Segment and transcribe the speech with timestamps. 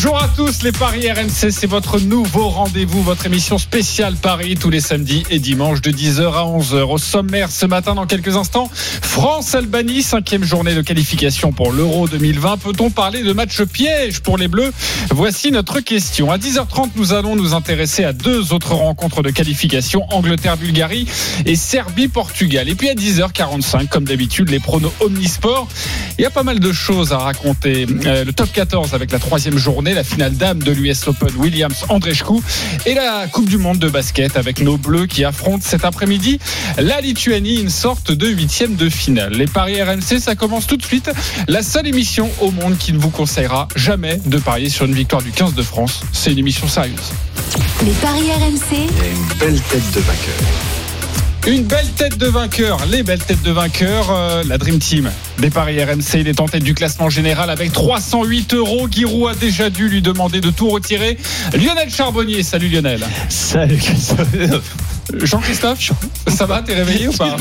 [0.00, 4.70] Bonjour à tous, les Paris RMC, c'est votre nouveau rendez-vous, votre émission spéciale Paris tous
[4.70, 6.82] les samedis et dimanches de 10h à 11h.
[6.82, 12.58] Au sommaire ce matin, dans quelques instants, France-Albanie, cinquième journée de qualification pour l'Euro 2020.
[12.58, 14.72] Peut-on parler de match piège pour les Bleus?
[15.10, 16.30] Voici notre question.
[16.30, 21.08] À 10h30, nous allons nous intéresser à deux autres rencontres de qualification, Angleterre-Bulgarie
[21.44, 22.68] et Serbie-Portugal.
[22.68, 25.66] Et puis à 10h45, comme d'habitude, les pronos Omnisport.
[26.18, 27.86] Il y a pas mal de choses à raconter.
[28.06, 31.84] Euh, le top 14 avec la troisième journée, la finale dame de l'US Open, Williams
[31.88, 32.40] Andreescu
[32.86, 36.38] et la Coupe du Monde de basket avec nos Bleus qui affrontent cet après-midi
[36.78, 39.32] la Lituanie, une sorte de huitième de finale.
[39.34, 41.10] Les paris RMC, ça commence tout de suite.
[41.48, 45.22] La seule émission au monde qui ne vous conseillera jamais de parier sur une victoire
[45.22, 46.02] du 15 de France.
[46.12, 47.12] C'est une émission sérieuse.
[47.84, 50.34] Les paris RMC, Une belle tête de vainqueur,
[52.86, 56.20] les belles têtes de vainqueur, euh, la Dream Team des paris RMC.
[56.20, 58.88] Il est tête du classement général avec 308 euros.
[58.90, 61.16] Giroud a déjà dû lui demander de tout retirer.
[61.54, 63.00] Lionel Charbonnier, salut Lionel.
[63.28, 63.80] Salut
[65.22, 65.90] Jean-Christophe,
[66.28, 67.36] ça va, t'es réveillé ou pas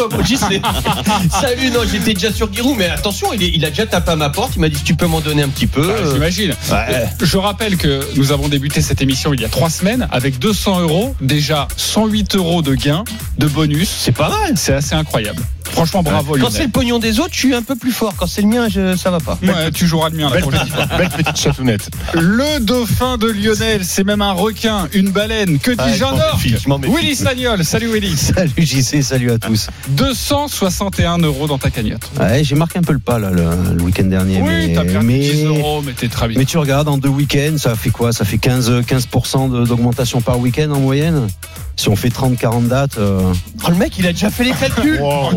[1.41, 4.15] Salut, non, j'étais déjà sur Giroud, mais attention, il, est- il a déjà tapé à
[4.15, 4.53] ma porte.
[4.55, 5.85] Il m'a dit tu peux m'en donner un petit peu.
[5.89, 6.55] Ah, euh, J'imagine.
[6.71, 7.05] Ouais.
[7.21, 10.81] Je rappelle que nous avons débuté cette émission il y a trois semaines avec 200
[10.81, 13.03] euros, déjà 108 euros de gains,
[13.37, 13.89] de bonus.
[13.89, 14.53] C'est pas mal.
[14.55, 15.41] C'est assez incroyable.
[15.71, 18.13] Franchement, bravo Quand c'est le pognon des autres, je suis un peu plus fort.
[18.17, 19.37] Quand c'est le mien, je, ça va pas.
[19.43, 20.85] Ouais, tu joueras le mien la prochaine fois.
[20.97, 21.89] Belle petite chatounette.
[22.13, 26.03] Le dauphin de Lionel, c'est même un requin, une baleine, que dis-je,
[26.35, 26.55] méfie.
[26.89, 28.15] Willy Sagnol, salut Willy.
[28.17, 29.67] Salut JC, salut à tous.
[29.89, 32.09] 261 euros dans ta cagnotte.
[32.19, 33.43] Ouais, j'ai marqué un peu le pas là, le,
[33.75, 34.41] le week-end dernier.
[34.41, 36.37] Oui, mais, t'as perdu mais, 10 euros, mais t'es très bien.
[36.39, 38.11] mais tu regardes, en deux week-ends, ça fait quoi?
[38.13, 41.27] Ça fait 15, 15% de- d'augmentation par week-end en moyenne?
[41.75, 42.97] Si on fait 30-40 dates.
[42.97, 43.19] euh,
[43.63, 44.99] Oh, le mec, il a déjà fait les calculs.
[44.99, 45.29] Wow.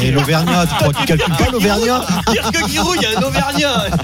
[0.00, 2.00] Et l'Auvergnat, tu crois qu'il calcule pas l'Auvergnat
[2.52, 3.86] que Giroud, il y a un Auvergnat.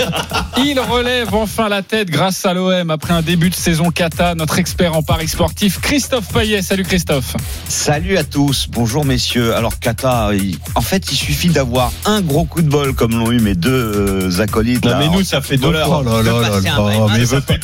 [0.58, 4.34] Il relève enfin la tête grâce à l'OM après un début de saison cata.
[4.34, 6.62] Notre expert en paris sportif, Christophe Payet.
[6.62, 7.36] Salut Christophe.
[7.68, 9.54] Salut à tous, bonjour messieurs.
[9.54, 13.30] Alors Kata, il- en fait il suffit d'avoir un gros coup de bol comme l'ont
[13.30, 14.84] eu mes deux euh, acolytes.
[14.84, 16.92] Non, là, mais nous, ça fait fois.
[16.98, 17.08] Oh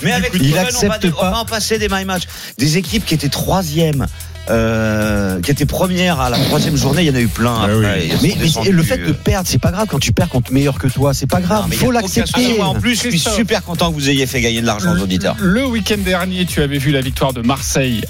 [0.03, 1.39] mais avec Il accepte on va pas.
[1.39, 2.23] en passer des my match.
[2.59, 4.07] Des équipes qui étaient troisième.
[4.51, 7.57] Euh, qui étaient premières à la troisième journée, il y en a eu plein.
[7.61, 8.09] Ah après.
[8.21, 8.37] oui.
[8.43, 9.87] Ils sont mais, le fait de euh, perdre, c'est pas grave.
[9.89, 11.67] Quand tu perds contre meilleur que toi, c'est pas grave.
[11.69, 12.61] Il faut l'accepter.
[12.61, 15.37] En plus, je suis super content que vous ayez fait gagner de l'argent aux auditeurs.
[15.41, 18.03] Le week-end dernier, tu avais vu la victoire de Marseille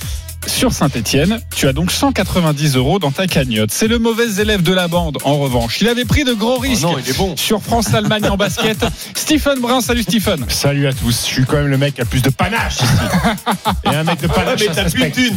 [0.46, 1.40] sur Saint-Etienne.
[1.54, 3.70] Tu as donc 190 euros dans ta cagnotte.
[3.72, 5.78] C'est le mauvais élève de la bande, en revanche.
[5.80, 7.36] Il avait pris de gros risques non, il est bon.
[7.36, 8.84] sur France-Allemagne en basket.
[9.14, 10.44] Stephen Brun, salut Stephen.
[10.48, 11.24] Salut à tous.
[11.26, 12.84] Je suis quand même le mec qui a plus de panache ici.
[13.84, 15.36] Et un mec de panache, mais ça se t'as plus thunes.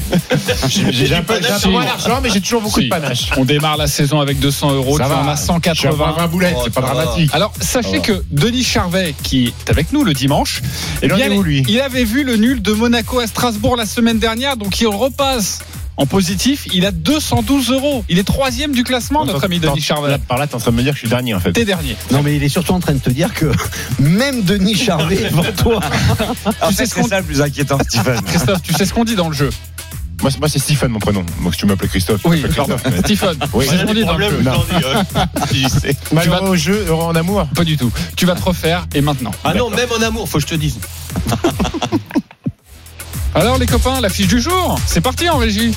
[0.91, 2.85] J'ai un peu moins d'argent, mais j'ai toujours beaucoup Si.
[2.85, 3.29] de panache.
[3.37, 4.97] On démarre la saison avec 200 euros.
[4.97, 5.17] Ça tu va.
[5.23, 5.55] en as Je suis à
[5.91, 6.15] 180.
[6.17, 7.03] 20 boulettes, c'est pas Oh, ça va.
[7.03, 7.31] dramatique.
[7.33, 10.61] Alors, sachez que Denis Charvet, qui est avec nous le dimanche,
[11.01, 11.63] eh Il en bien, est où, lui?
[11.67, 15.59] il avait vu le nul de Monaco à Strasbourg la semaine dernière, donc il repasse
[15.95, 16.67] en positif.
[16.73, 18.03] Il a 212 euros.
[18.09, 20.09] Il est troisième du classement, notre ami Denis Charvet.
[20.11, 21.53] Là, Par là, t'es en train de me dire que je suis dernier en fait.
[21.53, 21.95] T'es dernier.
[22.11, 23.51] Non, mais il est surtout en train de te dire que
[23.99, 25.79] même Denis Charvet est devant toi.
[26.61, 28.21] En sais fait, ce c'est qu'on- ça le plus inquiétant, Stephen.
[28.21, 29.49] Christophe, tu sais ce qu'on dit dans le jeu?
[30.21, 31.23] Moi, c'est- moi, c'est Stephen mon prénom.
[31.43, 32.21] Donc si tu m'appelles Christophe.
[32.23, 32.41] tu Oui.
[32.41, 33.65] Christophe, mais- Stephen, Oui.
[33.65, 34.51] tu sais ce qu'on dit dans le jeu Non.
[36.13, 37.47] Malheureux au jeu, heureux en amour.
[37.55, 37.91] Pas du tout.
[38.15, 39.31] Tu vas te refaire et maintenant.
[39.43, 40.77] Ah non, même en amour, faut que je te dise.
[43.35, 45.73] Alors les copains, la fiche du jour, c'est parti en régie.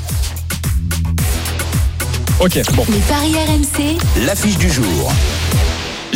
[2.41, 2.87] Ok, bon.
[2.89, 5.13] les paris RMC, L'affiche du jour.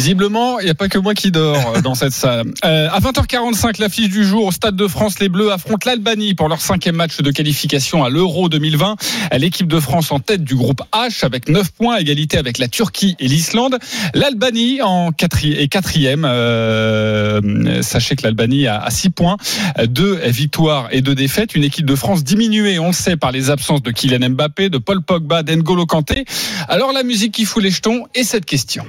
[0.05, 2.53] Visiblement, il n'y a pas que moi qui dors euh, dans cette salle.
[2.67, 6.51] Euh, à 20h45, l'affiche du jour au Stade de France, les Bleus affrontent l'Albanie pour
[6.51, 8.97] leur cinquième match de qualification à l'Euro 2020.
[9.39, 13.17] L'équipe de France en tête du groupe H avec 9 points, égalité avec la Turquie
[13.19, 13.79] et l'Islande.
[14.13, 16.27] L'Albanie en quatrième.
[16.27, 19.39] Euh, sachez que l'Albanie a, a 6 points,
[19.87, 21.55] deux victoires et deux défaites.
[21.55, 24.77] Une équipe de France diminuée, on le sait, par les absences de Kylian Mbappé, de
[24.77, 26.27] Paul Pogba, d'Engolo Kanté.
[26.69, 28.85] Alors la musique qui fout les jetons et cette question.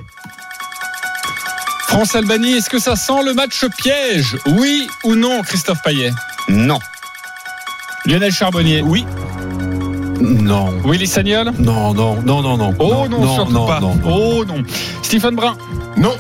[1.87, 4.37] France-Albanie, est-ce que ça sent le match piège?
[4.47, 6.11] Oui ou non, Christophe Payet?
[6.49, 6.79] Non.
[8.05, 8.81] Lionel Charbonnier?
[8.81, 9.05] Oui.
[10.19, 10.73] Non.
[10.83, 11.51] Willy Sagnol?
[11.59, 12.75] Non, non, non, non, non.
[12.79, 13.79] Oh non, surtout non, pas.
[13.79, 13.99] non.
[14.03, 14.63] Oh non.
[15.03, 15.55] Stephen Brun?
[15.97, 16.15] Non.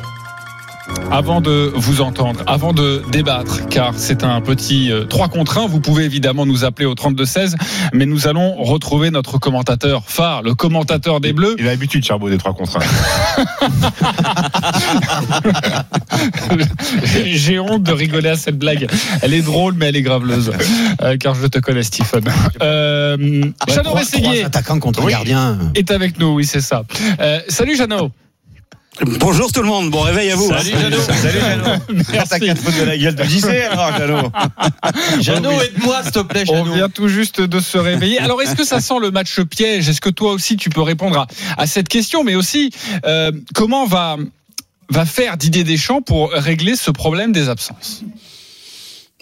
[1.11, 5.67] Avant de vous entendre, avant de débattre, car c'est un petit euh, 3 contre 1,
[5.67, 7.55] vous pouvez évidemment nous appeler au 32-16,
[7.93, 11.55] mais nous allons retrouver notre commentateur phare, le commentateur des Bleus.
[11.59, 12.79] Il a l'habitude, Charbot, des trois contre
[17.25, 18.87] J'ai honte de rigoler à cette blague.
[19.21, 20.51] Elle est drôle, mais elle est graveleuse.
[21.01, 22.23] Euh, car je te connais, Stephen.
[22.61, 23.17] Euh,
[23.67, 25.11] Jeannot Rességuier trois attaquants contre Oui.
[25.11, 25.57] gardien.
[25.75, 26.83] est avec nous, oui, c'est ça.
[27.19, 28.11] Euh, salut, Jeannot.
[29.01, 30.47] Bonjour tout le monde, bon réveil à vous.
[30.47, 31.01] Salut, Jeannot.
[31.01, 31.79] Salut Jeannot.
[32.13, 32.39] Merci.
[32.39, 34.31] De la gueule de JC alors Jeannot.
[35.21, 38.19] Jeannot, aide-moi, s'il te plaît, On vient tout juste de se réveiller.
[38.19, 39.89] Alors, est-ce que ça sent le match piège?
[39.89, 41.27] Est-ce que toi aussi tu peux répondre à,
[41.57, 42.23] à cette question?
[42.23, 42.71] Mais aussi,
[43.05, 44.17] euh, comment va
[44.89, 48.03] va faire Didier Deschamps pour régler ce problème des absences?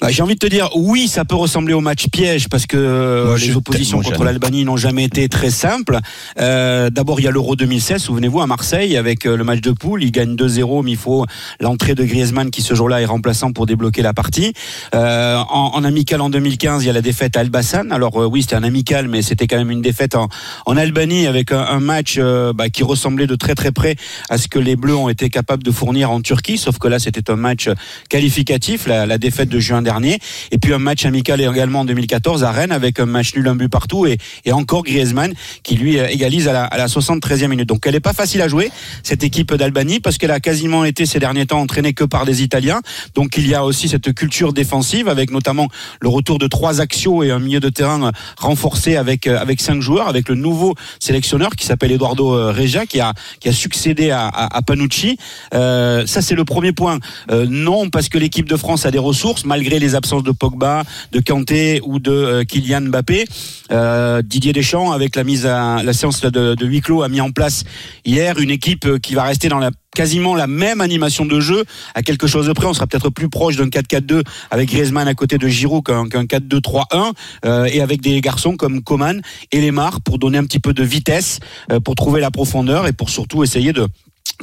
[0.01, 2.77] Bah, J'ai envie de te dire, oui, ça peut ressembler au match piège parce que
[2.77, 5.99] euh, Moi, les oppositions contre l'Albanie n'ont jamais été très simples.
[6.39, 9.69] Euh, D'abord, il y a l'Euro 2016, souvenez-vous, à Marseille, avec euh, le match de
[9.69, 10.03] poule.
[10.03, 11.27] Il gagne 2-0, mais il faut
[11.59, 14.53] l'entrée de Griezmann qui ce jour-là est remplaçant pour débloquer la partie.
[14.95, 17.91] Euh, en, en amical en 2015, il y a la défaite à Elbasan.
[17.91, 20.27] Alors euh, oui, c'était un amical, mais c'était quand même une défaite en,
[20.65, 23.95] en Albanie avec un, un match bah, qui ressemblait de très très près
[24.31, 26.57] à ce que les Bleus ont été capables de fournir en Turquie.
[26.57, 27.69] Sauf que là, c'était un match
[28.09, 30.19] qualificatif, la, la défaite de juin dernier.
[30.51, 33.55] Et puis un match amical également en 2014 à Rennes avec un match nul un
[33.55, 35.33] but partout et, et encore Griezmann
[35.63, 37.67] qui lui euh, égalise à la, à la 73e minute.
[37.67, 38.71] Donc elle est pas facile à jouer
[39.03, 42.43] cette équipe d'Albanie parce qu'elle a quasiment été ces derniers temps entraînée que par des
[42.43, 42.81] Italiens.
[43.15, 45.67] Donc il y a aussi cette culture défensive avec notamment
[46.01, 49.61] le retour de trois axiaux et un milieu de terrain euh, renforcé avec euh, avec
[49.61, 54.11] cinq joueurs avec le nouveau sélectionneur qui s'appelle Eduardo Reja qui a qui a succédé
[54.11, 54.31] à,
[54.65, 55.17] Panucci.
[55.51, 56.99] Ça c'est le premier point.
[57.31, 61.19] Non parce que l'équipe de France a des ressources malgré les absences de Pogba, de
[61.19, 63.25] Kanté ou de euh, Kylian Mbappé.
[63.71, 67.21] Euh, Didier Deschamps avec la mise à la séance de, de huis clos a mis
[67.21, 67.63] en place
[68.05, 71.63] hier une équipe euh, qui va rester dans la quasiment la même animation de jeu
[71.93, 75.13] à quelque chose de près on sera peut-être plus proche d'un 4-4-2 avec Griezmann à
[75.13, 77.13] côté de Giroud qu'un qu'un 4-2-3-1
[77.45, 79.21] euh, et avec des garçons comme Coman
[79.51, 81.39] et Lemar pour donner un petit peu de vitesse
[81.85, 83.87] pour trouver la profondeur et pour surtout essayer de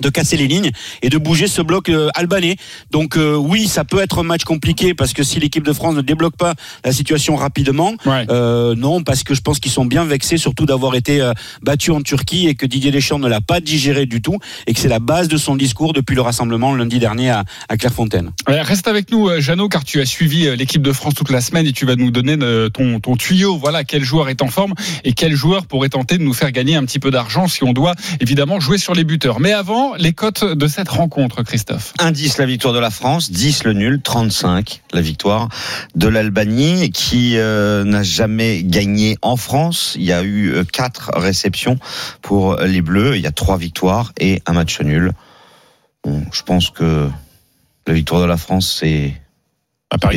[0.01, 0.71] de casser les lignes
[1.03, 2.57] et de bouger ce bloc euh, albanais.
[2.91, 5.95] Donc euh, oui, ça peut être un match compliqué parce que si l'équipe de France
[5.95, 6.55] ne débloque pas
[6.85, 8.25] la situation rapidement, Ouais.
[8.31, 11.33] euh, non, parce que je pense qu'ils sont bien vexés, surtout d'avoir été euh,
[11.63, 14.81] battus en Turquie et que Didier Deschamps ne l'a pas digéré du tout et que
[14.81, 18.31] c'est la base de son discours depuis le rassemblement lundi dernier à, à Clairefontaine.
[18.49, 21.31] Ouais, Reste avec nous, euh, Jeannot, car tu as suivi euh, l'équipe de France toute
[21.31, 23.59] la semaine et tu vas nous donner euh, ton, ton tuyau.
[23.59, 24.73] Voilà, quel joueur est en forme
[25.05, 27.73] et quel joueur pourrait tenter de nous faire gagner un petit peu d'argent si on
[27.73, 29.41] doit évidemment jouer sur les buteurs.
[29.41, 31.93] Mais avant, les cotes de cette rencontre, Christophe.
[31.99, 35.49] 1-10 la victoire de la France, 10 le nul, 35 la victoire
[35.95, 39.95] de l'Albanie qui euh, n'a jamais gagné en France.
[39.97, 41.79] Il y a eu euh, quatre réceptions
[42.23, 45.13] pour les Bleus, il y a trois victoires et un match nul.
[46.05, 47.09] Je pense que
[47.87, 49.15] la victoire de la France c'est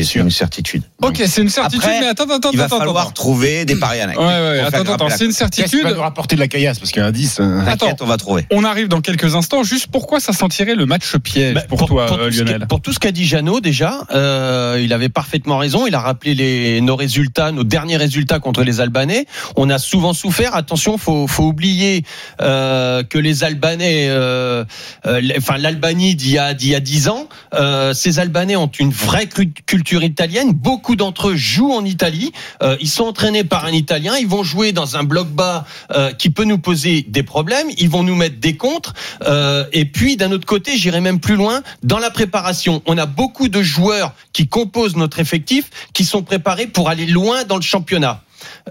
[0.03, 0.83] c'est une certitude.
[1.01, 3.11] Ok, c'est une certitude, Après, mais attends, attends, Il va attends, falloir attends.
[3.11, 4.19] trouver des paris annexes.
[4.19, 5.83] Ouais, ouais, attends, attends, c'est une certitude.
[5.83, 7.39] va nous rapporter de la caillasse Parce qu'il y a un 10.
[7.39, 7.95] euh, Attends.
[8.01, 8.45] On va trouver.
[8.51, 9.63] On arrive dans quelques instants.
[9.63, 12.59] Juste pourquoi ça sentirait le match piège Bah, pour, toi, pour euh, tout ce Lionel
[12.59, 15.87] qu'a- Pour tout ce qu'a dit Jeannot déjà, euh, il avait parfaitement raison.
[15.87, 19.25] Il a rappelé les, nos résultats, nos derniers résultats contre les Albanais.
[19.55, 20.55] On a souvent souffert.
[20.55, 22.03] Attention, faut, faut oublier
[22.41, 24.63] euh, que les Albanais, euh,
[25.07, 28.69] euh, enfin l'Albanie d'il y a d'il y a dix ans, euh, ces Albanais ont
[28.79, 30.51] une vraie cru- culture italienne.
[30.51, 32.31] Beaucoup d'entre eux jouent en Italie.
[32.62, 34.18] Euh, ils sont entraînés par un Italien.
[34.18, 37.68] Ils vont jouer dans un bloc bas euh, qui peut nous poser des problèmes.
[37.77, 38.94] Ils vont nous mettre des contres.
[39.24, 42.81] Euh, et puis d'un autre côté, j'irai même plus loin dans la préparation.
[42.86, 47.44] On a beaucoup de joueurs qui composent notre effectif qui sont préparés pour aller loin
[47.44, 48.23] dans le championnat.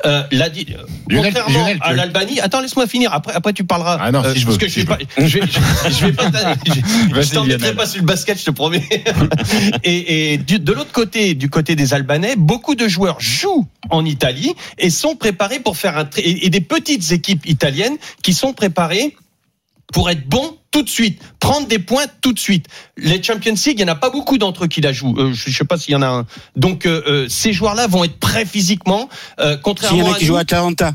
[0.06, 3.12] Euh, la, Lionel, contrairement Lionel, à l'Albanie, attends, laisse-moi finir.
[3.12, 3.98] Après, après tu parleras.
[4.00, 6.12] Ah non, si je veux, parce que je vais pas, je vais, je, je vais
[6.12, 7.76] pas, t'a- je, Vas-y, je t'en mettrai Lionel.
[7.76, 8.88] pas sur le basket, je te promets.
[9.84, 14.04] et et du- de l'autre côté, du côté des Albanais, beaucoup de joueurs jouent en
[14.04, 18.52] Italie et sont préparés pour faire un, et, et des petites équipes italiennes qui sont
[18.52, 19.16] préparées
[19.92, 22.66] pour être bons tout de suite, prendre des points tout de suite.
[22.96, 25.14] Les Champions League, il y en a pas beaucoup d'entre eux qui la jouent.
[25.18, 26.26] Euh, je, je sais pas s'il y en a un.
[26.56, 30.16] Donc euh, euh, ces joueurs-là vont être prêts physiquement, euh, S'il y contrairement en a
[30.16, 30.26] à nous.
[30.26, 30.94] jouent à Atalanta,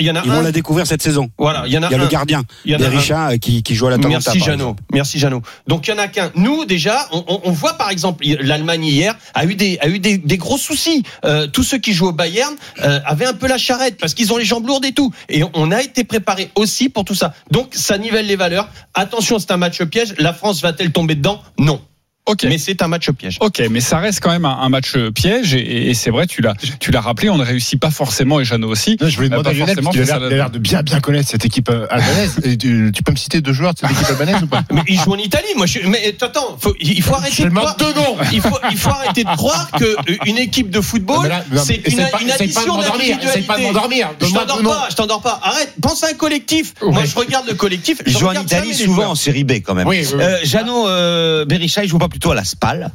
[0.00, 1.30] Il y en a ils vont la découvrir cette saison.
[1.38, 2.02] Voilà, il y en a Il y a un.
[2.02, 2.90] le gardien, Il y en a un.
[2.90, 4.10] Berisha, euh, qui, qui joue à l'Atalanta.
[4.32, 4.76] Merci par Jeannot.
[4.92, 5.42] Merci Jeannot.
[5.68, 6.30] Donc il y en a qu'un.
[6.34, 10.36] Nous déjà, on, voit par exemple l'Allemagne hier a eu des a eu des, des
[10.36, 11.04] gros soucis.
[11.24, 14.32] Euh, tous ceux qui jouent au Bayern euh, avaient un peu la charrette parce qu'ils
[14.32, 15.12] ont les jambes lourdes et tout.
[15.28, 17.34] Et on- on a été préparé aussi pour tout ça.
[17.52, 18.68] Donc ça nivelle les valeurs.
[18.94, 20.14] Attention, c'est un match piège.
[20.18, 21.40] La France va-t-elle tomber dedans?
[21.58, 21.80] Non.
[22.28, 22.44] Ok.
[22.44, 23.38] Mais c'est un match piège.
[23.40, 26.42] Ok, mais ça reste quand même un, un match piège et, et c'est vrai, tu
[26.42, 28.96] l'as, tu l'as rappelé, on ne réussit pas forcément et Jeannot aussi.
[29.00, 30.82] Non, je voulais Euh, demander pas à Lionel, forcément parce qu'il a l'air- de bien,
[30.82, 32.36] bien connaître cette équipe euh, albanaise.
[32.44, 34.62] Et tu, tu peux me citer deux joueurs de cette équipe albanaise ou pas?
[34.72, 35.48] Mais il joue en Italie.
[35.56, 37.76] Moi, je, mais attends, faut- il faut arrêter Je de croire.
[37.76, 38.16] deux noms.
[38.32, 41.30] Il faut, il faut arrêter de croire que euh, une équipe de football,
[41.64, 43.62] c'est une, pas- une essaye pas de addition pas de d'individualité.
[43.62, 44.10] m'endormir.
[44.20, 45.40] Je t'endors pas, je t'endors pas.
[45.42, 46.74] Arrête, pense à un collectif.
[46.82, 48.02] Moi, je regarde le collectif.
[48.06, 49.86] Il je joue en Italie souvent en série B quand même.
[49.88, 50.22] Oui, oui, oui.
[50.22, 52.90] Euh, Jeannot euh, Berisha, il joue pas plutôt à la SPAL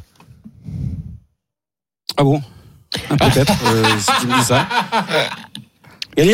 [2.18, 2.42] Ah bon?
[3.10, 4.68] Ah, Peut-être, euh, si tu me dis ça.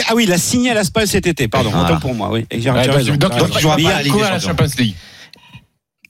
[0.08, 1.92] Ah oui, il a signé à la SPAL cet été, pardon, Voilà.
[1.92, 2.48] autant pour moi, oui.
[2.50, 4.66] Et Ouais, donc, il jouera pas à la Champions.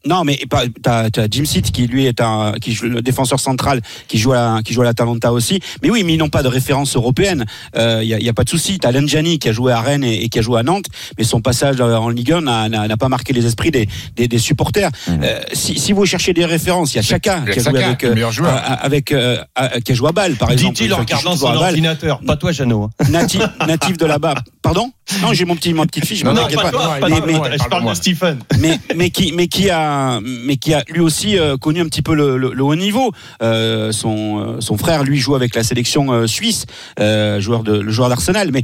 [0.06, 0.40] Non, mais
[0.82, 4.32] t'as as Jim Seat qui lui est un qui joue le défenseur central qui joue
[4.32, 5.60] à la, qui joue à l'Atalanta aussi.
[5.84, 7.46] Mais oui, mais ils n'ont pas de référence européenne.
[7.76, 8.80] Il euh, y, a, y a pas de souci.
[8.80, 10.86] T'as Lenjani qui a joué à Rennes et, et qui a joué à Nantes,
[11.18, 13.90] mais son passage euh, en Ligue 1 n'a- n'a n'a pas marqué les esprits des,
[14.16, 14.90] des, des supporters.
[15.10, 17.86] Euh, si, si vous cherchez des références, il y a Chaka qui a joué Saka,
[17.88, 20.76] avec le euh, euh, avec euh, euh, qui a joué à Bâle par exemple.
[20.76, 21.64] Dit-il en regardant son à Bâle.
[21.72, 22.22] ordinateur.
[22.26, 22.84] Pas toi, Jeannot.
[23.00, 23.06] hein.
[23.10, 24.36] Natif, natif de là-bas.
[24.62, 24.92] Pardon?
[25.22, 26.18] Non, j'ai mon petit ma petite fille.
[26.18, 26.72] Je Non, pas pas.
[26.72, 27.48] toi, Mais- pas mais- toi.
[27.50, 28.40] mais- Je parle de Stephen.
[28.60, 32.02] mais mais qui mais qui a mais qui a lui aussi euh, connu un petit
[32.02, 33.12] peu le, haut niveau.
[33.42, 36.66] Euh, son euh, son frère lui joue avec la sélection suisse,
[36.98, 38.64] joueur de le joueur d'Arsenal, mais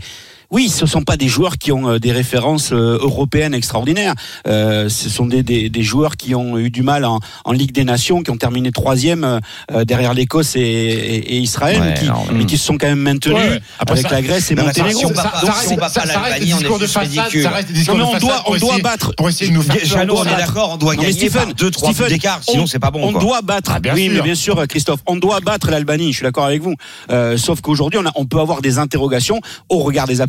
[0.55, 4.13] oui, ce sont pas des joueurs qui ont euh, des références euh, européennes extraordinaires.
[4.47, 7.73] Euh, ce sont des, des, des joueurs qui ont eu du mal en, en Ligue
[7.73, 9.39] des Nations, qui ont terminé troisième
[9.85, 12.87] derrière l'Écosse et, et, et Israël, Ouais, mais qui, non, mais qui se sont quand
[12.87, 13.61] même maintenus Ouais, ouais.
[13.79, 14.99] Après, avec ça- la Grèce et Monténégro.
[14.99, 17.43] si on va Ça- pas- reste- on est ridicule.
[17.87, 19.13] Non, mais on doit pour on doit essayer- battre.
[19.17, 21.87] Pour essayer de nous faire Jeannot, on est d'accord, on doit gagner Stephen, par 2-3
[21.89, 23.01] buts Stephen, d'écart, sinon on- c'est pas bon.
[23.03, 23.21] On quoi.
[23.21, 23.71] doit battre.
[23.75, 24.13] Ah, bien oui, sûr.
[24.13, 26.11] mais bien sûr, Christophe, on doit battre l'Albanie.
[26.11, 26.75] Je suis d'accord avec vous.
[27.11, 30.21] Euh, sauf qu'aujourd'hui, on, a- on peut avoir des interrogations au regard des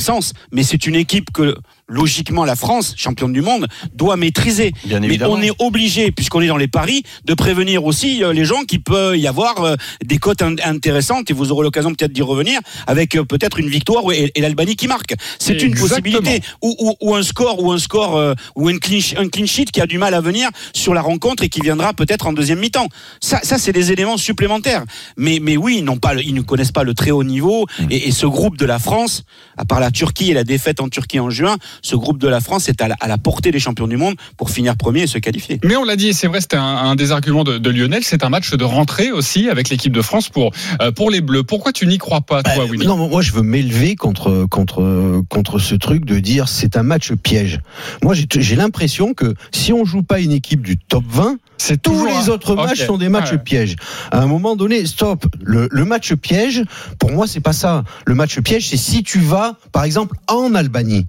[0.53, 1.57] Mais c'est une équipe que
[1.89, 4.73] logiquement la France, championne du monde, doit maîtriser.
[4.85, 5.35] Bien mais évidemment.
[5.35, 8.83] on est obligé, puisqu'on est dans les paris, de prévenir aussi euh, les gens qu'il
[8.83, 11.31] peut y avoir euh, des cotes in- intéressantes.
[11.31, 14.89] Et vous aurez l'occasion peut-être d'y revenir avec euh, peut-être une victoire et, l'Albanie qui
[14.89, 15.15] marque.
[15.39, 15.89] C'est une Exactement.
[15.89, 19.67] possibilité ou, ou, ou un score ou un score ou un clean, un clean sheet
[19.67, 22.59] qui a du mal à venir sur la rencontre et qui viendra peut-être en deuxième
[22.59, 22.89] mi-temps.
[23.21, 24.85] Ça, ça c'est des éléments supplémentaires.
[25.17, 27.67] Mais, mais oui, ils pas, ils ne connaissent pas le très haut niveau.
[27.91, 29.25] Et, et ce groupe de la France,
[29.57, 32.41] à part la Turquie et la défaite en Turquie en juin, ce groupe de la
[32.41, 35.07] France est à la, à la portée des champions du monde pour finir premier et
[35.07, 35.61] se qualifier.
[35.65, 38.03] Mais on l'a dit, et c'est vrai, c'était un, un des arguments de, de Lionel,
[38.05, 41.43] c'est un match de rentrée aussi avec l'équipe de France pour, euh, pour les Bleus.
[41.45, 45.23] Pourquoi tu n'y crois pas, toi, Euh, Willy non, moi je veux m'élever contre contre
[45.29, 47.61] contre ce truc de dire c'est un match piège.
[48.03, 51.81] Moi j'ai j'ai l'impression que si on joue pas une équipe du top 20, C'est
[51.81, 53.39] tous toujours les un- autres matchs sont des matchs Ouais.
[53.39, 53.77] pièges.
[54.11, 55.27] À un moment donné, stop.
[55.43, 56.63] Le, le match piège,
[56.99, 57.85] pour moi c'est pas ça.
[58.07, 61.07] Le match piège, c'est si tu vas, par exemple, en Albanie.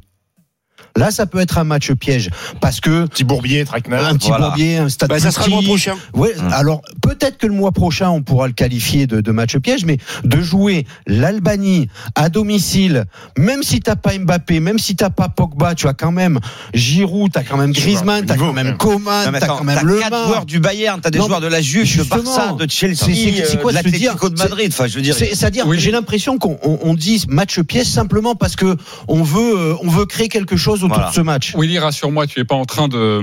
[0.97, 4.05] Là, ça peut être un match piège parce que Petit bourbier, traquenard.
[4.07, 4.47] un petit voilà.
[4.47, 5.93] bourbier, un stade Bah, ça sera le mois prochain.
[6.13, 6.51] Ouais, Hum.
[6.51, 9.97] alors peut-être que le mois prochain on pourra le qualifier de, de match piège, mais
[10.23, 13.05] de jouer l'Albanie à domicile,
[13.37, 16.39] même si t'as pas Mbappé, même si t'as pas Pogba, tu as quand même
[16.73, 18.75] Giroud, t'as quand même Griezmann, t'as quand même.
[18.77, 21.47] Coman, t'as quand même t'as Le quatre joueurs du Bayern, t'as des Non, joueurs de
[21.47, 22.03] la Juve, de.
[22.03, 24.69] Barça, de Chelsea, C'est- c'est quoi euh, de l'Atlético de Madrid.
[24.73, 25.79] Enfin, je veux dire, C'est- C'est-à-dire, Oui.
[25.79, 28.75] j'ai l'impression qu'on on, on dit match piège simplement parce que
[29.07, 31.09] on veut, euh, on veut créer quelque chose autour Voilà.
[31.11, 31.53] de ce match.
[31.55, 33.21] Willy, rassure-moi, tu n'es pas en train de,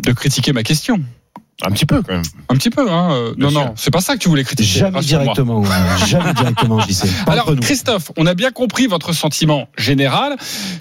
[0.00, 1.00] de critiquer ma question.
[1.62, 2.22] Un petit peu quand même.
[2.48, 3.12] Un petit peu, hein.
[3.12, 3.60] euh, Non, sûr.
[3.60, 4.80] non, c'est pas ça que tu voulais critiquer.
[4.80, 5.68] Jamais directement, ouais.
[6.06, 7.08] jamais directement, sais.
[7.26, 7.54] Alors.
[7.60, 10.36] Christophe, on a bien compris votre sentiment général.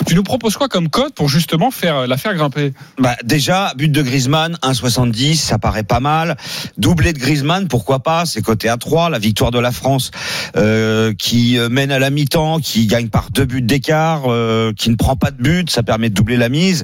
[0.07, 2.73] Tu nous proposes quoi comme code pour justement faire la faire grimper?
[2.97, 6.37] Bah, déjà, but de Griezmann, 1,70, ça paraît pas mal.
[6.77, 10.11] Doublé de Griezmann, pourquoi pas C'est côté à 3, la victoire de la France
[10.55, 14.89] euh, qui euh, mène à la mi-temps, qui gagne par deux buts d'écart, euh, qui
[14.89, 16.83] ne prend pas de but, ça permet de doubler la mise.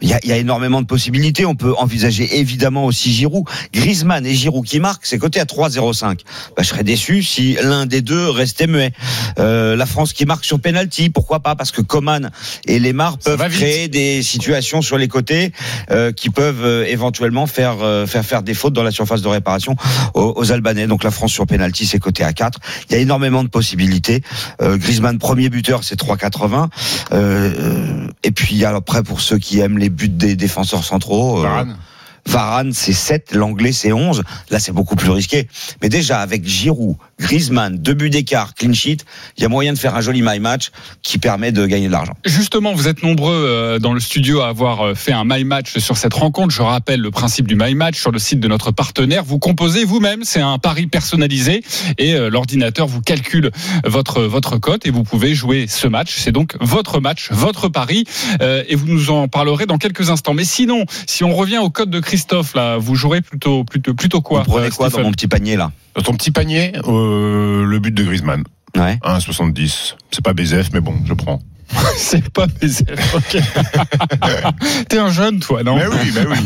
[0.00, 1.44] Il y a, il y a énormément de possibilités.
[1.46, 3.31] On peut envisager évidemment aussi Giroud.
[3.72, 6.20] Griezmann et Giroud qui marquent, c'est côté à 3,05.
[6.56, 8.92] Bah, je serais déçu si l'un des deux restait muet.
[9.38, 12.30] Euh, la France qui marque sur penalty, pourquoi pas Parce que Coman
[12.66, 15.52] et Lemar peuvent créer des situations sur les côtés
[15.90, 19.28] euh, qui peuvent euh, éventuellement faire, euh, faire faire des fautes dans la surface de
[19.28, 19.76] réparation
[20.14, 20.86] aux, aux Albanais.
[20.86, 22.58] Donc la France sur penalty, c'est côté à 4.
[22.88, 24.22] Il y a énormément de possibilités.
[24.60, 26.68] Euh, Griezmann premier buteur, c'est 3,80.
[27.12, 31.76] Euh, et puis après pour ceux qui aiment les buts des défenseurs centraux, Varane.
[32.26, 34.22] Varane c'est 7, l'anglais c'est 11.
[34.50, 35.48] Là c'est beaucoup plus risqué.
[35.82, 38.98] Mais déjà avec Giroud, Griezmann, deux buts d'écart, clean sheet,
[39.36, 40.70] il y a moyen de faire un joli my match
[41.02, 42.14] qui permet de gagner de l'argent.
[42.24, 45.78] Justement, vous êtes nombreux euh, dans le studio à avoir euh, fait un My Match
[45.78, 46.54] sur cette rencontre.
[46.54, 49.24] Je rappelle le principe du My Match sur le site de notre partenaire.
[49.24, 51.62] Vous composez vous-même, c'est un pari personnalisé
[51.98, 53.50] et euh, l'ordinateur vous calcule
[53.84, 56.14] votre votre cote et vous pouvez jouer ce match.
[56.16, 58.04] C'est donc votre match, votre pari
[58.40, 60.34] et vous nous en parlerez dans quelques instants.
[60.34, 64.20] Mais sinon, si on revient au code de Christophe, là, vous jouerez plutôt, plutôt, plutôt
[64.20, 65.72] quoi Vous prenez euh, quoi dans mon petit panier là?
[65.94, 68.44] Dans ton petit panier, euh, le but de Griezmann.
[68.76, 68.98] Ouais.
[69.02, 69.94] 1,70.
[70.10, 71.40] C'est pas BZF, mais bon, je prends.
[71.96, 72.84] C'est pas baiser.
[73.14, 73.38] Ok.
[74.90, 75.76] T'es un jeune, toi, non?
[75.76, 76.36] Mais oui, mais oui.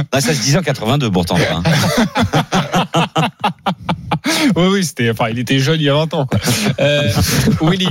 [0.12, 1.36] Ah, ça se disait en 82 pourtant.
[1.36, 1.62] hein.
[4.90, 5.10] C'était.
[5.10, 6.26] Enfin, il était jeune il y a 20 ans.
[6.80, 7.10] Euh,
[7.62, 7.88] Willy,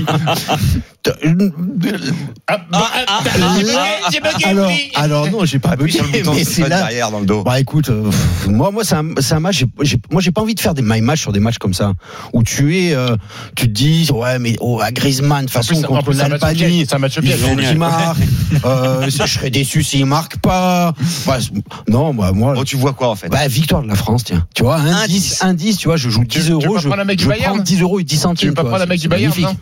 [4.44, 6.80] alors, alors non, j'ai pas bugué, sur le bouton mais c'est là.
[6.80, 7.44] derrière dans le dos.
[7.44, 9.60] Bah écoute, euh, pff, moi, moi c'est un, c'est un match.
[9.60, 11.74] j'ai- j'ai- moi, j'ai pas envie de faire des my match sur des matchs comme
[11.74, 11.94] ça
[12.34, 13.16] où tu es, euh,
[13.56, 16.30] tu te dis, ouais, mais oh, à Griezmann, de toute façon contre plus, c'est un
[16.30, 18.18] match l'Albanie, un match il faut qu'il marque.
[18.66, 20.94] Euh, je serais déçu s'il marque pas.
[21.26, 21.52] Bah, c'est-
[21.90, 22.56] non, bah, moi.
[22.58, 23.30] Oh, tu vois quoi en fait?
[23.30, 24.46] Bah, victoire de la France, tiens.
[24.54, 26.89] Tu vois, un 10, un 10, tu vois, je joue 10 tu veux euros, je,
[26.90, 28.36] prendre un mec du je Bayern prends 10 euros et 10 centimes.
[28.40, 29.56] Tu veux pas prendre un mec du Bayern, non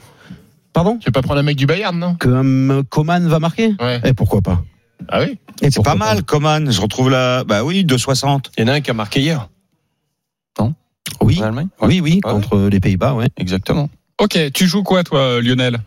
[0.73, 3.73] Pardon Tu veux pas prendre un mec du Bayern, non Que euh, Coman va marquer
[3.79, 4.01] Ouais.
[4.03, 4.63] Et pourquoi pas
[5.09, 6.71] Ah oui Et C'est pas mal, Coman.
[6.71, 7.43] Je retrouve la.
[7.43, 8.45] Bah oui, 2,60.
[8.57, 9.47] Il y en a un qui a marqué hier.
[11.21, 12.31] Oui, En Allemagne oui, oui, Ouais.
[12.31, 13.27] contre les Pays-Bas, ouais.
[13.37, 13.89] Exactement.
[14.19, 15.79] ok, tu joues quoi, toi, Lionel?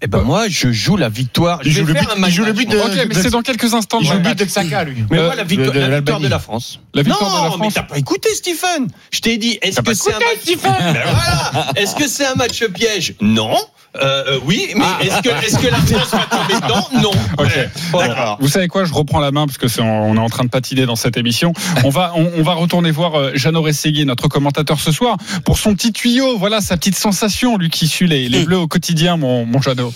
[0.00, 1.60] Eh ben moi, je joue la victoire.
[1.64, 3.14] Il Je joue vais le faire but- un il joue le but de- Ok, mais
[3.14, 3.98] c'est dans quelques instants.
[4.00, 4.44] Il dans joue le but de.
[4.44, 5.04] Xhaka, lui.
[5.10, 6.78] Mais Euh, moi, la victoire, de- de la victoire de la France.
[6.94, 7.74] La victoire non, de la mais France.
[7.74, 8.88] t'as pas écouté, Stephen?
[9.10, 11.72] Je t'ai dit, est-ce que c'est un match voilà.
[11.74, 13.14] Est-ce que c'est un match piège?
[13.20, 13.56] Non.
[13.96, 17.10] Euh, euh, oui, mais est-ce que, est-ce que la France va tomber dedans Non.
[17.38, 17.46] Ok.
[17.46, 17.68] Ouais.
[17.90, 18.14] Voilà.
[18.14, 18.38] D'accord.
[18.40, 20.50] Vous savez quoi Je reprends la main parce que c'est on est en train de
[20.50, 21.52] patiner dans cette émission.
[21.84, 25.58] On va on, on va retourner voir euh, Jeannot Rességui, notre commentateur ce soir, pour
[25.58, 26.38] son petit tuyau.
[26.38, 29.92] Voilà sa petite sensation, lui qui suit les, les Bleus au quotidien, mon mon Jeannot.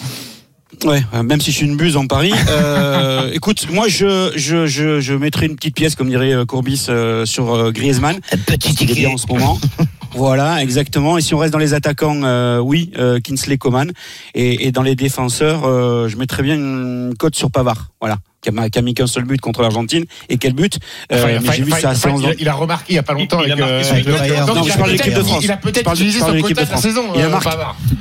[0.84, 2.32] Ouais, euh, même si je suis une buse en Paris.
[2.48, 7.24] Euh, écoute, moi je, je, je, je mettrai une petite pièce, comme dirait Courbis, euh,
[7.24, 8.18] sur euh, Griezmann.
[8.46, 9.60] Petit Il est bien en ce moment.
[10.14, 11.18] Voilà, exactement.
[11.18, 13.90] Et si on reste dans les attaquants, euh, oui, euh, Kinsley Coman.
[14.34, 17.90] Et, et dans les défenseurs, euh, je mettrais bien une cote sur Pavard.
[18.00, 18.18] Voilà.
[18.42, 20.04] Qui a, qui a mis qu'un seul but contre l'Argentine.
[20.28, 20.76] Et quel but
[21.12, 22.96] Euh, Enfin, mais enfin, J'ai vu enfin, ça séance il, a, il a remarqué il
[22.96, 24.62] y a pas longtemps Il a marqué euh, avec le je il a parle de
[24.64, 25.44] peut-être- l'équipe de France.
[25.44, 27.02] Il a Je peut-être parle de- utilisé je parle son de quota la saison.
[27.14, 27.50] Il a euh, marqué.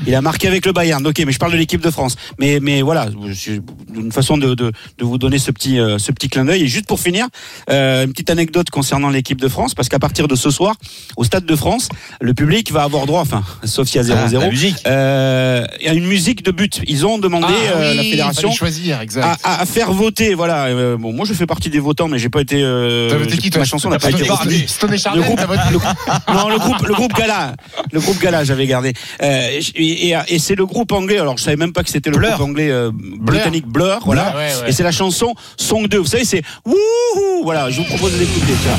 [0.07, 1.05] Il a marqué avec le Bayern.
[1.05, 2.15] Ok, mais je parle de l'équipe de France.
[2.39, 3.61] Mais mais voilà, c'est
[3.95, 6.63] une façon de, de, de vous donner ce petit euh, ce petit clin d'œil.
[6.63, 7.27] Et juste pour finir,
[7.69, 10.75] euh, une petite anecdote concernant l'équipe de France, parce qu'à partir de ce soir,
[11.17, 11.87] au Stade de France,
[12.19, 14.77] le public va avoir droit, enfin, sauf s'il y a 0-0, la musique.
[14.87, 16.81] euh, à une musique de but.
[16.87, 19.39] Ils ont demandé Ah euh, oui, la fédération choisir, exact.
[19.43, 20.30] à- à faire voter.
[20.35, 20.65] Voilà.
[20.65, 22.61] Euh, bon, moi je fais partie des votants, mais j'ai pas été.
[22.63, 24.67] euh, T'as voté j'ai- qui, toi ma chanson n'a pas été retenue.
[24.67, 27.55] Stone et Le groupe, le- non, le groupe, le groupe Gala,
[27.91, 28.93] le groupe Gala, j'avais gardé.
[29.21, 31.19] Euh, et et, et c'est le groupe anglais.
[31.19, 32.29] Alors, je savais même pas que c'était le Blur.
[32.31, 33.99] groupe anglais euh, britannique Blur.
[34.05, 34.35] Voilà.
[34.35, 34.69] Ouais, ouais.
[34.69, 35.97] Et c'est la chanson Song 2.
[35.97, 37.43] Vous savez, c'est wouhou.
[37.43, 38.53] Voilà, je vous propose de l'écouter.
[38.63, 38.77] tiens.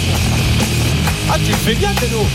[1.31, 2.27] Ah, tu le fais bien, Teno.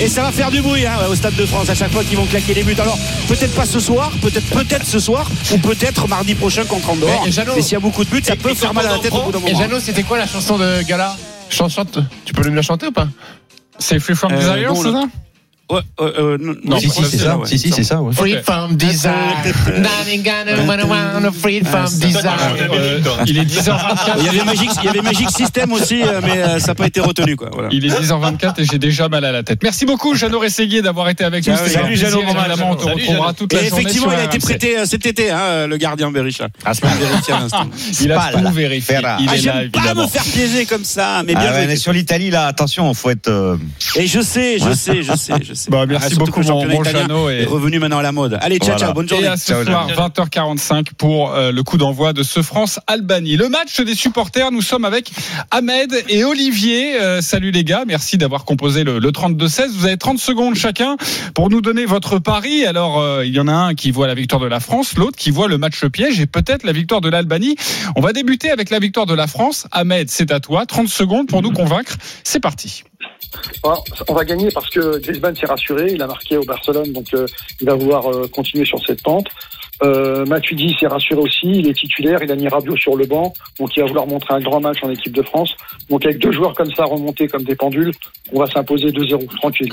[0.00, 2.16] Et ça va faire du bruit hein, au Stade de France à chaque fois qu'ils
[2.16, 2.74] vont claquer les buts.
[2.80, 7.20] Alors peut-être pas ce soir, peut-être peut-être ce soir, ou peut-être mardi prochain contre Andorre.
[7.22, 8.74] Mais, et Jeannot- Mais s'il y a beaucoup de buts, ça Et- peut et faire
[8.74, 9.58] mal à la tête au bout d'un Et moment.
[9.62, 11.16] Jeannot, c'était quoi la chanson de Gala?
[11.50, 11.98] Chante, chante.
[12.24, 13.06] Tu peux nous la chanter ou pas?
[13.78, 15.04] C'est Free From Euh, Desire, bon, c'est le- ça?
[15.72, 17.38] Ouais, euh, euh, non, Non, si, si, c'est ça.
[17.38, 17.46] ouais.
[17.48, 18.12] Si, si, c'est ça, ouais.
[18.14, 18.42] Free Ok.
[18.44, 19.12] from desire.
[21.32, 22.36] Free from desire.
[22.72, 24.16] Euh, Il est 10h24.
[24.18, 26.74] Il y avait Magic, il y avait Magic System aussi, euh, mais euh, ça n'a
[26.74, 27.48] pas été retenu quoi.
[27.52, 27.68] Voilà.
[27.72, 29.60] Il est 10h24 et j'ai déjà mal à la tête.
[29.62, 31.56] Merci beaucoup, Jeannot Rességuier, d'avoir été avec nous.
[31.56, 31.96] Salut.
[31.96, 33.32] Jeannot, Évidemment, on te Salut, retrouvera Jeannot.
[33.32, 36.10] toute la Et journée effectivement, il a été prêté euh, cet été, hein, le gardien
[36.10, 36.48] Berisha.
[36.64, 37.66] Ah, l'instant.
[38.00, 38.96] Il a tout vérifié.
[38.98, 40.02] Il Ah, est là, j'aime pas évidemment.
[40.02, 43.58] me faire piéger comme ça, mais bien Ah sur l'Italie, là, attention, faut être.
[43.96, 45.61] Et je sais, je sais, je sais, je sais.
[45.70, 47.30] Bah, merci Ah, beaucoup, mon, mon Jeannot.
[47.30, 47.42] Et...
[47.42, 48.38] est revenu maintenant à la mode.
[48.40, 48.78] Allez, ciao, Voilà.
[48.86, 49.26] ciao, bonne Et journée.
[49.28, 53.36] à ce Ciao, soir, 20h45 pour euh, le coup d'envoi de ce France-Albanie.
[53.36, 55.10] Le match des supporters, nous sommes avec
[55.50, 57.00] Ahmed et Olivier.
[57.00, 59.70] Euh, salut les gars, merci d'avoir composé le, le 32-16.
[59.72, 60.96] Vous avez 30 secondes chacun
[61.34, 62.64] pour nous donner votre pari.
[62.66, 65.16] Alors, euh, il y en a un qui voit la victoire de la France, l'autre
[65.16, 67.56] qui voit le match piège et peut-être la victoire de l'Albanie.
[67.96, 69.66] On va débuter avec la victoire de la France.
[69.72, 70.66] Ahmed, c'est à toi.
[70.66, 71.96] 30 secondes pour nous convaincre.
[72.24, 72.84] C'est parti.
[73.64, 77.06] Alors, on va gagner parce que Griezmann s'est rassuré, il a marqué au Barcelone, donc
[77.14, 77.26] euh,
[77.60, 79.26] il va vouloir euh, continuer sur cette pente.
[79.82, 83.32] Euh, Matuidi s'est rassuré aussi, il est titulaire, il a mis Rabiot sur le banc,
[83.58, 85.54] donc il va vouloir montrer un grand match en équipe de France.
[85.90, 87.92] Donc avec deux joueurs comme ça remontés comme des pendules,
[88.32, 89.72] on va s'imposer 2-0, tranquille.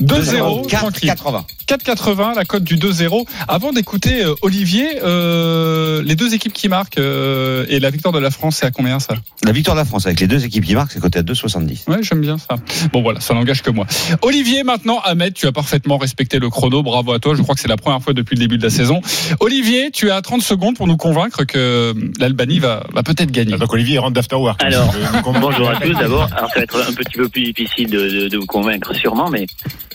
[0.00, 1.10] 2-0, tranquille.
[1.10, 1.44] 4,80.
[1.66, 3.26] 4,80, la cote du 2-0.
[3.48, 8.18] Avant d'écouter euh, Olivier, euh, les deux équipes qui marquent euh, et la victoire de
[8.18, 9.14] la France, c'est à combien ça?
[9.44, 11.88] La victoire de la France avec les deux équipes qui marquent, c'est coté à 2,70.
[11.90, 12.56] Ouais, j'aime bien ça.
[12.92, 13.86] Bon voilà, ça n'engage que moi.
[14.22, 16.82] Olivier, maintenant, Ahmed, tu as parfaitement respecté le chrono.
[16.82, 17.34] Bravo à toi.
[17.34, 19.00] Je crois que c'est la première fois depuis le début de la saison.
[19.40, 23.56] Olivier, tu as 30 secondes pour nous convaincre que l'Albanie va, va peut-être gagner.
[23.56, 24.62] Donc Olivier il rentre d'afterwork.
[24.62, 25.40] Alors, nous convaincre.
[25.42, 26.28] Bonjour à tous d'abord.
[26.36, 29.28] Alors ça va être un petit peu plus difficile de, de- de vous convaincre sûrement,
[29.30, 29.46] mais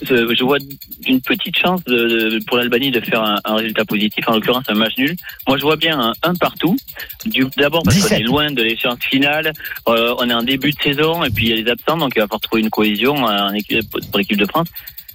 [0.02, 0.58] je, je vois
[1.08, 4.34] une petite petite chance de, de- pour l'Albanie de faire un, un résultat positif, en
[4.34, 5.16] l'occurrence un match nul.
[5.48, 6.78] Moi, je vois bien un, un partout.
[7.58, 8.20] D'abord parce qu'on 17.
[8.20, 9.52] est loin de l'échéance finale,
[9.88, 12.14] euh, on est en début de saison et puis il y a les absents, donc
[12.16, 14.68] il va falloir trouver une cohésion en équipe- pour l'équipe de France.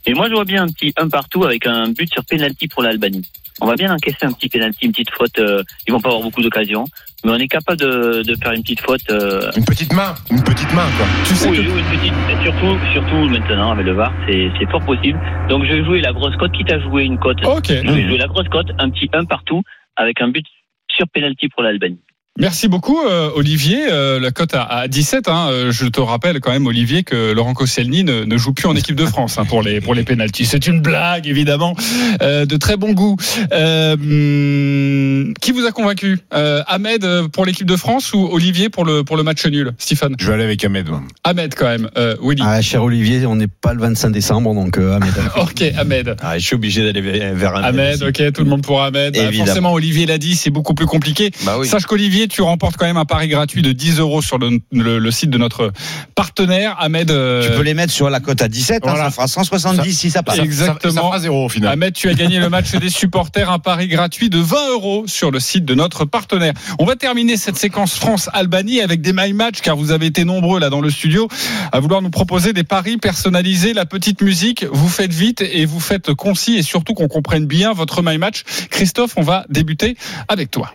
[0.06, 2.82] Et moi, je vois bien un petit un partout avec un but sur penalty pour
[2.82, 3.22] l'Albanie.
[3.60, 5.38] On va bien encaisser un petit penalty, une petite faute.
[5.38, 6.84] euh, ils vont pas avoir beaucoup d'occasions,
[7.24, 9.02] mais on est capable de, de faire une petite faute.
[9.10, 11.06] euh, Une petite main, une petite main, quoi.
[11.28, 14.50] Tu sais oui, que oui, une petite, et surtout, surtout maintenant avec le VAR, c'est
[14.58, 15.20] c'est fort possible.
[15.48, 17.38] Donc je vais jouer la grosse cote, quitte à jouer une cote.
[17.44, 17.66] Ok.
[17.68, 19.62] Je vais jouer la grosse cote, un petit 1 partout,
[19.96, 20.46] avec un but
[20.90, 22.00] sur penalty pour l'Albanie.
[22.38, 23.88] Merci beaucoup, euh, Olivier.
[23.90, 25.28] Euh, la cote à, à 17.
[25.28, 28.66] Hein, euh, je te rappelle quand même, Olivier, que Laurent Koscielny ne, ne joue plus
[28.68, 30.46] en équipe de France hein, pour les pour les pénalties.
[30.46, 31.76] C'est une blague, évidemment,
[32.22, 33.16] euh, de très bon goût.
[33.52, 36.20] Euh, hum, qui vous a convaincu?
[36.32, 39.72] Euh, Ahmed pour l'équipe de France ou Olivier pour le pour le match nul?
[39.76, 40.14] Stéphane?
[40.18, 40.88] Je vais aller avec Ahmed.
[40.88, 41.02] moi.
[41.24, 41.90] Ahmed quand même.
[41.98, 42.42] Euh, Willy.
[42.44, 45.12] Ah, cher Olivier, on n'est pas le 25 décembre, donc euh, Ahmed.
[45.36, 46.16] Ok, Ahmed.
[46.22, 47.02] Ah, je suis obligé d'aller
[47.34, 49.12] vers un Ahmed, ok, tout le monde pour Ahmed.
[49.14, 49.44] Bah, Évidemment.
[49.46, 51.30] forcément, Olivier l'a dit, c'est beaucoup plus compliqué.
[51.44, 51.66] Bah oui.
[51.66, 54.98] Sache qu'Olivier, tu remportes quand même un pari gratuit de 10 euros sur le, le-
[54.98, 55.72] le site de notre
[56.14, 56.76] partenaire.
[56.78, 59.92] Ahmed, euh, Tu peux les mettre sur la cote à 17, hein, ça fera 170
[59.94, 60.36] si ça passe.
[60.36, 60.92] Ça- Exactement.
[60.94, 61.72] Ça, ça fera zéro au final.
[61.72, 65.30] Ahmed, tu as gagné le match des supporters, un pari gratuit de 20 euros sur
[65.30, 66.52] le site de notre partenaire.
[66.78, 70.60] On va terminer cette séquence France-Albanie avec des my match, car vous avez été nombreux
[70.60, 71.28] là dans le studio
[71.72, 74.64] à vouloir nous proposer des paris personnalisés, la petite musique.
[74.70, 78.42] Vous faites vite et vous faites concis et surtout qu'on comprenne bien votre my match.
[78.70, 79.96] Christophe, on va débuter
[80.28, 80.74] avec toi.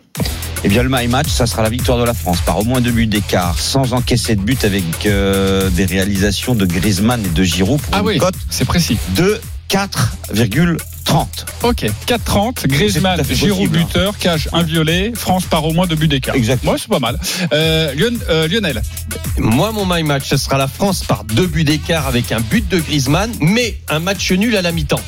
[0.64, 2.82] Eh bien, le my match, ça sera la victoire de la France par au moins
[2.82, 7.44] deux buts d'écart, sans encaisser de but avec euh, des réalisations de Griezmann et de
[7.44, 8.98] Giroud pour Ah une oui, cote c'est précis.
[9.16, 11.28] de 4,30.
[11.64, 13.78] Ok, 4-30, Griezmann, Giroud hein.
[13.80, 16.34] buteur, cage inviolé, France par au moins deux buts d'écart.
[16.36, 16.72] Exactement.
[16.72, 17.20] Ouais, c'est pas mal.
[17.54, 18.82] Euh, Lion- euh, Lionel,
[19.38, 22.68] Moi, mon my match, ce sera la France par deux buts d'écart avec un but
[22.68, 25.00] de Griezmann, mais un match nul à la mi-temps.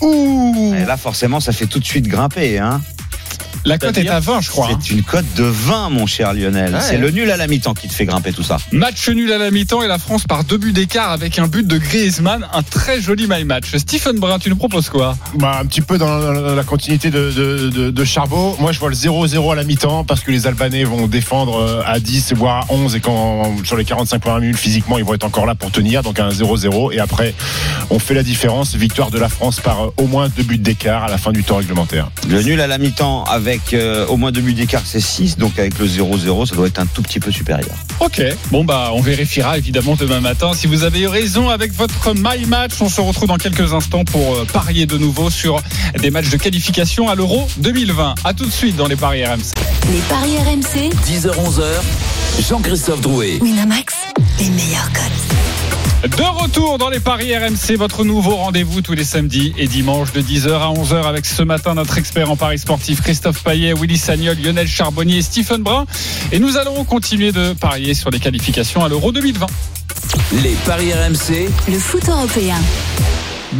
[0.00, 2.58] Ouh Et là, forcément, ça fait tout de suite grimper.
[2.58, 2.80] Hein.
[3.64, 4.68] La cote est à 20, je crois.
[4.70, 4.78] hein.
[4.80, 6.74] C'est une cote de 20, mon cher Lionel.
[6.74, 6.80] Ouais.
[6.80, 8.58] C'est le nul à la mi-temps qui te fait grimper tout ça.
[8.72, 11.66] Match nul à la mi-temps et la France par deux buts d'écart avec un but
[11.66, 12.46] de Griezmann.
[12.52, 13.74] Un très joli my match.
[13.76, 15.16] Stephen Brun, tu nous proposes quoi?
[15.36, 18.56] Bah, un petit peu dans la, continuité de, de, de, de Charbot.
[18.60, 21.82] Moi, je vois le 0-0 à la mi-temps parce que les Albanais vont défendre euh,
[21.86, 25.14] à 10, voire à 11 et quand sur les 45 premières minutes, physiquement, ils vont
[25.14, 26.02] être encore là pour tenir.
[26.02, 26.92] Donc, un 0-0.
[26.92, 27.34] Et après,
[27.90, 28.74] on fait la différence.
[28.74, 31.44] Victoire de la France par euh, au moins deux buts d'écart à la fin du
[31.44, 32.10] temps réglementaire.
[32.28, 35.38] Le nul à la mi-temps avec euh, au moins deux buts d'écart, c'est 6.
[35.38, 37.74] Donc, avec le 0-0, ça doit être un tout petit peu supérieur.
[38.00, 38.22] Ok.
[38.50, 42.44] Bon bah on vérifiera évidemment demain matin si vous avez eu raison avec votre my
[42.46, 42.72] match.
[42.80, 45.62] On se retrouve dans quelques instants pour euh, parier de nouveau sur
[46.00, 48.14] des matchs de qualification à l'Euro 2020.
[48.24, 49.52] À tout de suite dans les paris RMC.
[49.92, 53.38] Les paris RMC, 10h-11h, Jean-Christophe Drouet.
[53.40, 53.94] Winamax,
[54.38, 55.53] les meilleurs cotes.
[56.04, 60.20] De retour dans les paris RMC, votre nouveau rendez-vous tous les samedis et dimanches de
[60.20, 64.36] 10h à 11h avec ce matin notre expert en paris sportif Christophe Payet, Willy Sagnol,
[64.36, 65.86] Lionel Charbonnier et Stephen Brun.
[66.30, 69.46] Et nous allons continuer de parier sur les qualifications à l'Euro 2020.
[70.42, 72.56] Les paris RMC, Le foot européen.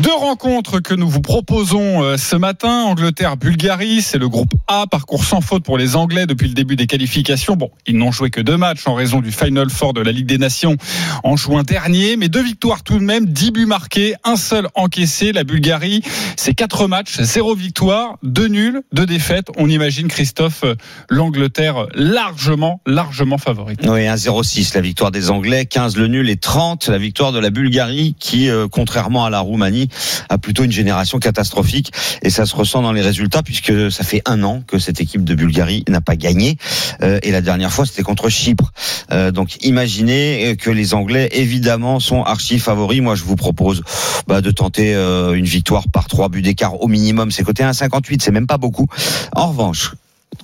[0.02, 2.82] Deux rencontres que nous vous proposons euh, ce matin.
[2.86, 6.88] Angleterre-Bulgarie, c'est le groupe A, parcours sans faute pour les Anglais depuis le début des
[6.88, 7.54] qualifications.
[7.54, 10.26] Bon, ils n'ont joué que deux matchs en raison du Final Four de la Ligue
[10.26, 10.76] des Nations
[11.22, 15.32] en juin dernier, mais deux victoires tout de même, dix buts marqués, un seul encaissé.
[15.32, 16.02] La Bulgarie,
[16.36, 19.46] c'est quatre matchs, zéro victoire, deux nuls, deux défaites.
[19.56, 20.74] On imagine, Christophe, euh,
[21.08, 23.78] l'Angleterre largement, largement favorite.
[23.84, 27.50] Oui, 1-0-6, la victoire des Anglais, 15 le nul et 30 la victoire de la
[27.50, 29.83] Bulgarie qui, euh, contrairement à la Roumanie,
[30.28, 31.92] a plutôt une génération catastrophique
[32.22, 35.24] et ça se ressent dans les résultats puisque ça fait un an que cette équipe
[35.24, 36.56] de Bulgarie n'a pas gagné
[37.02, 38.72] euh, et la dernière fois c'était contre Chypre.
[39.12, 43.00] Euh, donc imaginez que les Anglais évidemment sont archi favoris.
[43.00, 43.82] Moi je vous propose
[44.26, 47.30] bah, de tenter euh, une victoire par trois buts d'écart au minimum.
[47.30, 48.86] C'est côté 1,58, c'est même pas beaucoup.
[49.34, 49.92] En revanche,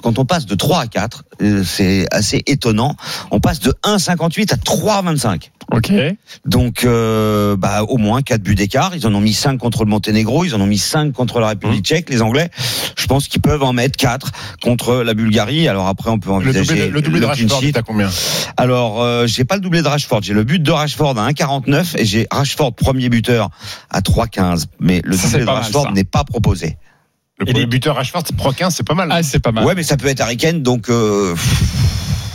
[0.03, 2.97] quand on passe de 3 à 4, euh, c'est assez étonnant.
[3.31, 5.51] On passe de 1,58 à 3,25.
[5.73, 5.93] Ok.
[6.45, 8.97] Donc, euh, bah, au moins 4 buts d'écart.
[8.97, 11.49] Ils en ont mis 5 contre le Monténégro, ils en ont mis 5 contre la
[11.49, 12.51] République tchèque, les Anglais.
[12.97, 14.33] Je pense qu'ils peuvent en mettre 4
[14.63, 15.69] contre la Bulgarie.
[15.69, 18.11] Alors après, on peut Le envisager doublé, le doublé de Rashford, t'as combien?
[18.57, 20.23] Alors, euh, j'ai pas le doublé de Rashford.
[20.23, 23.51] J'ai le but de Rashford à 1,49 et j'ai Rashford premier buteur
[23.91, 24.67] à 3,15.
[24.81, 26.77] Mais le Ça, doublé de Rashford n'est pas proposé.
[27.41, 29.09] Le Et premier les- buteur Rashford, c'est Pro 15, c'est pas mal.
[29.11, 29.65] Ah, c'est pas mal.
[29.65, 30.91] Ouais, mais ça peut être Harry Kane, donc.
[30.91, 31.35] Euh,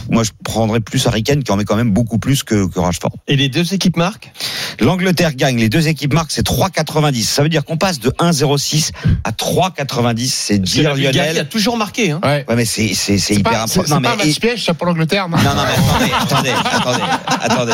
[0.10, 2.80] moi je prendrais plus Harry Kane qui en met quand même beaucoup plus que, que
[2.80, 3.12] Rashford.
[3.28, 4.32] Et les deux équipes marquent?
[4.80, 7.24] L'Angleterre gagne, les deux équipes marquent, c'est 3,90.
[7.24, 8.92] Ça veut dire qu'on passe de 1,06
[9.24, 10.28] à 3,90.
[10.28, 11.50] C'est dire la Bulgarie a Lionel.
[11.50, 12.12] toujours marqué.
[12.12, 12.20] Hein.
[12.24, 12.46] Ouais.
[12.48, 13.84] Ouais, mais c'est c'est c'est C'est hyper important.
[13.86, 15.38] c'est Non, pas un mais match piège ça pour l'Angleterre, non?
[15.38, 15.64] Non, non,
[16.00, 17.02] mais attendez, attendez,
[17.42, 17.74] attendez,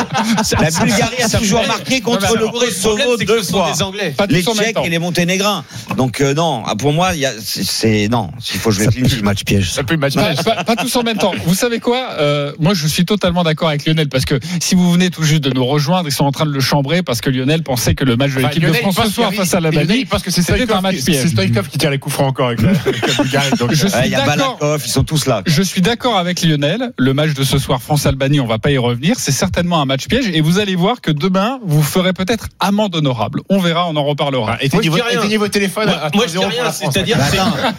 [0.60, 3.70] La Bulgarie a toujours marqué Non, contre le alors, Kosovo c'est que deux fois.
[3.72, 4.14] des Anglais.
[4.16, 4.84] Pas tous Les en même Tchèques temps.
[4.84, 5.64] et les Monténégrins.
[5.96, 9.44] Donc euh, non, pour moi, il y a, c'est- non, il faut jouer le match
[9.44, 9.70] piège.
[9.72, 10.42] Ça le match piège.
[10.42, 11.32] pas- pas tous en même temps.
[11.46, 14.90] Vous savez quoi Euh, Moi, je suis totalement d'accord avec Lionel parce que si vous
[14.92, 17.30] venez tout juste de nous rejoindre, ils sont en train de le chambrer parce que
[17.30, 19.70] Lionel pensait que le match de Enfin, l'équipe de France ce soir face à la
[20.08, 21.22] pense que c'est Stoïkov un match qui- piège.
[21.22, 23.50] c'est Stoïkov qui tire les coups francs encore avec la, avec la Bulgarie.
[23.58, 24.58] donc, Je euh, suis y a d'accord.
[24.60, 25.42] Balakov, ils sont tous là.
[25.46, 26.92] Je suis d'accord avec Lionel.
[26.98, 29.16] Le match de ce soir France-Albanie, on va pas y revenir.
[29.18, 32.94] C'est certainement un match piège et vous allez voir que demain, vous ferez peut-être amende
[32.94, 33.40] honorable.
[33.48, 34.52] On verra, on en reparlera.
[34.52, 35.86] bah, éteignez, Moi, vos, éteignez vos téléphones.
[35.86, 37.24] Moi, à moi, je dis 3-0 pour rien, c'est-à-dire Bah,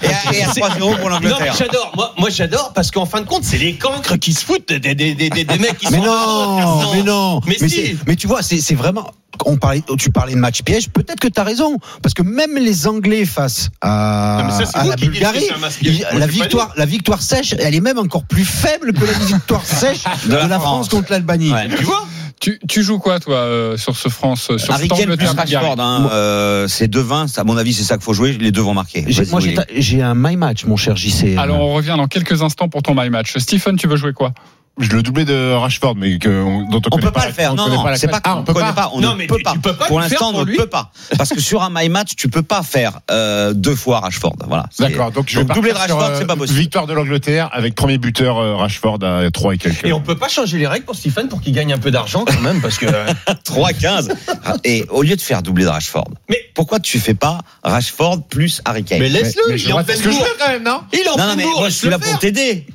[0.01, 1.55] et à, et à 3-0 pour Non, l'Angleterre.
[1.57, 1.91] j'adore.
[1.95, 4.79] Moi, moi j'adore parce qu'en fin de compte, c'est les cancres qui se foutent des,
[4.79, 6.03] des, des, des, des mecs qui Mais sont.
[6.05, 7.41] non, mais non.
[7.47, 7.97] Mais mais, si.
[8.07, 9.09] mais tu vois, c'est vraiment.
[9.45, 10.89] On parlait, tu parlais de match piège.
[10.89, 14.71] Peut-être que tu as raison, parce que même les Anglais face à, Non, mais ça,
[14.71, 15.47] c'est à vous la qui Bulgarie,
[15.81, 19.65] il- la victoire, la victoire sèche, elle est même encore plus faible que la victoire
[19.65, 21.51] sèche de la, France contre l'Albanie.
[21.51, 21.67] Ouais.
[21.67, 22.05] Tu vois?
[22.43, 26.09] Tu, tu joues quoi, toi, euh, sur ce France, euh, sur Kane plus Rashford, hein,
[26.11, 27.39] euh, c'est 2-20.
[27.39, 28.33] À mon avis, c'est ça qu'il faut jouer.
[28.33, 29.05] Les deux vont marquer.
[29.31, 29.39] Moi,
[29.73, 31.37] j'ai un my match, mon cher JC.
[31.37, 33.37] Alors, on revient dans quelques instants pour ton my match.
[33.37, 34.33] Stephen, tu veux jouer quoi?
[34.79, 37.51] Le doublé de Rashford, mais que, on- dont on, On connaît peut pas le faire.
[37.51, 38.33] on Non, non, c'est pas classe.
[38.37, 38.89] Ah, qu'on connaît pas.
[38.93, 39.51] On Non, ne peut tu- pas.
[39.53, 40.91] tu peux pas Pour l'instant, on ne peut pas.
[41.15, 44.35] Parce que sur un my match, tu peux pas faire euh, deux fois Rashford.
[44.47, 44.65] Voilà.
[44.71, 46.57] C'est- D'accord, donc je vais doublé de Rashford, euh, c'est pas possible.
[46.59, 49.85] Victoire de l'Angleterre avec premier buteur euh, Rashford à 3 et quelques.
[49.85, 52.25] Et on peut pas changer les règles pour Stephen pour qu'il gagne un peu d'argent
[52.25, 52.87] quand même parce que.
[52.87, 53.05] euh,
[53.45, 54.09] 3-15.
[54.63, 58.61] Et au lieu de faire doubler de Rashford, Mais- pourquoi tu fais pas Rashford plus
[58.65, 58.99] Harry Kane?
[58.99, 60.27] Mais laisse-le, il je est en pleine ce que je bourre.
[60.39, 60.81] quand même, non?
[60.93, 62.65] Il est en Non, non, pleine mais bourre, moi je suis là pour t'aider.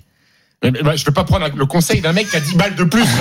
[0.62, 2.74] Mais, mais, bah, Je peux pas prendre le conseil d'un mec qui a 10 balles
[2.74, 3.04] de plus.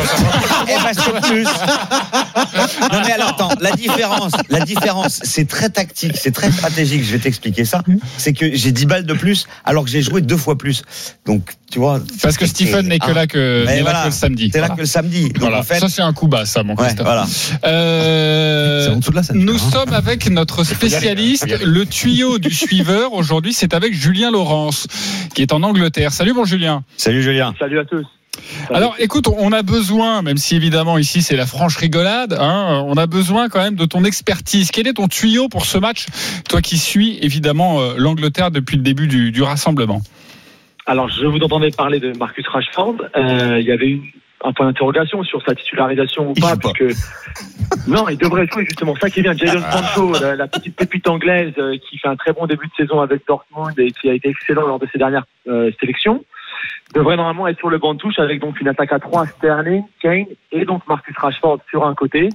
[0.69, 1.43] Eh ben, c'est plus.
[1.43, 7.03] non mais alors attends, la différence, la différence, c'est très tactique, c'est très stratégique.
[7.03, 7.83] Je vais t'expliquer ça.
[8.17, 10.81] C'est que j'ai 10 balles de plus alors que j'ai joué deux fois plus.
[11.25, 12.01] Donc tu vois.
[12.21, 13.13] Parce que c'est- Stephen n'est que ah.
[13.13, 14.49] là que, là le samedi.
[14.49, 14.75] T'es là Voilà.
[14.75, 15.29] que le samedi.
[15.29, 15.59] Donc Voilà.
[15.59, 17.05] en fait, Ça, c'est un coup bas, ça, mon ouais, Christophe.
[17.05, 17.25] voilà.
[17.65, 19.71] Euh, C'est en dessous de la ceinture, nous hein.
[19.71, 23.13] sommes avec notre spécialiste, le tuyau du suiveur.
[23.13, 24.87] Aujourd'hui, c'est avec Julien Laurence,
[25.33, 26.11] qui est en Angleterre.
[26.13, 26.83] Salut, mon Julien.
[26.97, 27.53] Salut Julien.
[27.59, 28.05] Salut à tous.
[28.69, 32.95] Alors, écoute, on a besoin, même si évidemment ici c'est la franche rigolade, hein, on
[32.95, 34.71] a besoin quand même de ton expertise.
[34.71, 36.05] Quel est ton tuyau pour ce match,
[36.47, 40.01] toi qui suis évidemment euh, l'Angleterre depuis le début du, du rassemblement?
[40.85, 42.95] Alors, je vous entendais parler de Marcus Rashford.
[43.17, 44.03] Euh, il y avait une,
[44.43, 46.71] un point d'interrogation sur sa titularisation ou pas, joue pas.
[46.73, 46.97] puisque
[47.87, 48.95] non, il devrait jouer justement.
[49.01, 52.15] Ça qui est bien, Jadon Sancho, la, la petite pépite anglaise euh, qui fait un
[52.15, 54.99] très bon début de saison avec Dortmund et qui a été excellent lors de ses
[54.99, 56.23] dernières euh, sélections,
[56.93, 59.83] devrait normalement être sur le banc de touche avec donc une attaque à 3 Sterling,
[60.01, 62.29] Kane et donc Marcus Rashford sur un côté,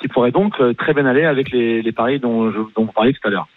[0.00, 3.12] qui pourrait donc euh, très bien aller avec les, paris dont, je, dont vous parliez
[3.12, 3.48] tout à l'heure.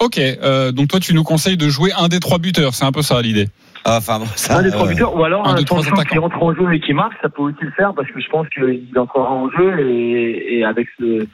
[0.00, 2.92] Ok, euh, donc toi tu nous conseilles de jouer un des trois buteurs, c'est un
[2.92, 3.48] peu ça l'idée.
[3.84, 6.18] Ah, Enfin, bon, ça, un des trois euh, buteurs, ou alors un trois Sancho qui
[6.18, 8.48] rentre en jeu et qui marque, ça peut aussi le faire parce que je pense
[8.48, 11.26] qu'il entrera en jeu et, et avec ce,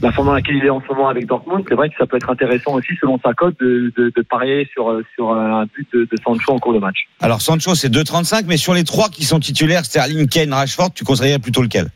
[0.00, 2.06] la forme dans laquelle il est en ce moment avec Dortmund, c'est vrai que ça
[2.06, 5.88] peut être intéressant aussi selon sa cote de, de, de parier sur, sur un but
[5.92, 7.06] de, de Sancho en cours de match.
[7.20, 11.04] Alors Sancho c'est 2,35, mais sur les trois qui sont titulaires, Sterling, Kane, Rashford, tu
[11.04, 11.86] conseillerais plutôt lequel?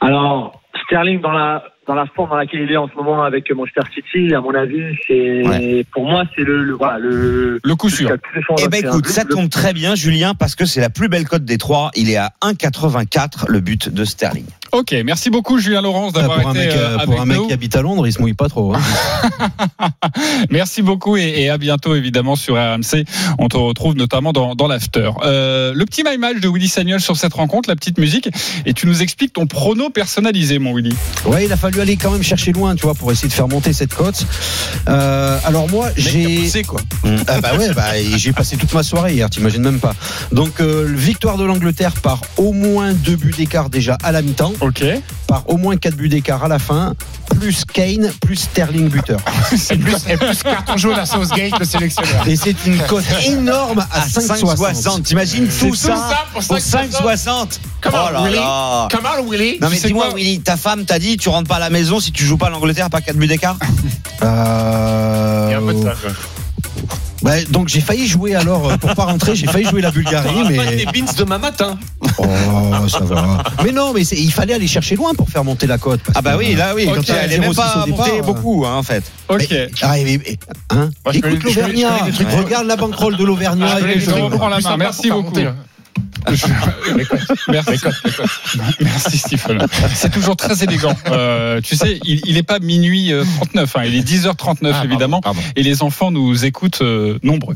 [0.00, 3.50] Alors Sterling dans la dans la forme dans laquelle il est en ce moment avec
[3.52, 5.84] Manchester City, à mon avis, c'est Ouais.
[5.92, 8.10] pour moi c'est le, le voilà le Le coup sûr.
[8.62, 11.44] Eh ben écoute, ça tombe très bien, Julien, parce que c'est la plus belle cote
[11.44, 11.90] des trois.
[11.96, 14.46] Il est à 1,84 le but de Sterling.
[14.72, 17.26] Ok, merci beaucoup Julien Laurence d'avoir pour un été mec, euh, euh, avec pour un
[17.26, 17.46] mec nous.
[17.46, 18.74] qui habite à Londres, il se mouille pas trop.
[18.74, 18.80] hein.
[20.50, 23.04] Merci beaucoup et, et à bientôt évidemment sur RMC.
[23.38, 25.10] On te retrouve notamment dans, dans l'after.
[25.24, 28.28] Euh, le petit my match de Willy Sagnol sur cette rencontre, la petite musique,
[28.66, 30.94] et tu nous expliques ton prono personnalisé, mon Willy.
[31.26, 33.48] Ouais, il a fallu aller quand même chercher loin, tu vois, pour essayer de faire
[33.48, 34.26] monter cette cote.
[34.88, 36.48] Euh, alors moi, j'ai.
[36.66, 36.80] quoi.
[37.26, 37.82] Ah bah ouais, bah,
[38.16, 39.94] j'ai passé toute ma soirée hier, t'imagines même pas.
[40.32, 44.52] Donc euh, victoire de l'Angleterre par au moins deux buts d'écart déjà à la mi-temps,
[44.60, 44.84] Ok.
[45.34, 46.94] Par au moins quatre buts d'écart à la fin,
[47.40, 49.18] plus Kane, plus Sterling buteur.
[49.70, 52.28] Et plus, et plus carton jaune à Southgate, le sélectionneur.
[52.28, 54.74] Et c'est une cote énorme à, À 5,60.
[55.00, 55.02] 5,60.
[55.02, 56.90] T'imagines tout tout ça, ça pour pour 5,60.
[57.16, 58.36] 5,60 Come on, Oh là Willy.
[58.36, 58.88] là.
[58.92, 59.58] Come on, Willy.
[59.60, 62.12] Non mais dis-moi Willy, ta femme t'a dit tu rentres pas à la maison si
[62.12, 63.56] tu joues pas l'Angleterre pas 4 buts d'écart?
[64.22, 66.10] Euh, Il y a un peu de ça, quoi.
[67.24, 70.44] Bah, donc j'ai failli jouer alors euh, pour pas rentrer, j'ai failli jouer la Bulgarie,
[70.48, 71.78] mais des beans demain matin.
[72.18, 73.42] oh ça va.
[73.64, 76.00] Mais non, mais c'est- il fallait aller chercher loin pour faire monter la cote.
[76.14, 77.54] Ah bah que, oui, euh, là oui, quand quand t'as elle est 0,6 même au
[77.54, 79.02] pas départ, euh, beaucoup hein, en fait.
[79.28, 79.46] Ok.
[79.50, 80.38] Mais- ah, mais- mais-
[80.70, 81.96] hein Moi, Écoute l'Auvergnat,
[82.36, 83.66] regarde la banquerolle de l'Auvergnat.
[83.76, 85.34] Ah, Merci beaucoup.
[87.48, 87.80] Merci.
[88.80, 89.66] Merci Stephen.
[89.94, 90.94] C'est toujours très élégant.
[91.10, 94.56] Euh, tu sais, il, il est pas minuit euh, 39, hein, il est 10h39 Ah,
[94.56, 95.40] pardon, évidemment, pardon.
[95.56, 97.54] et les enfants nous écoutent euh, nombreux.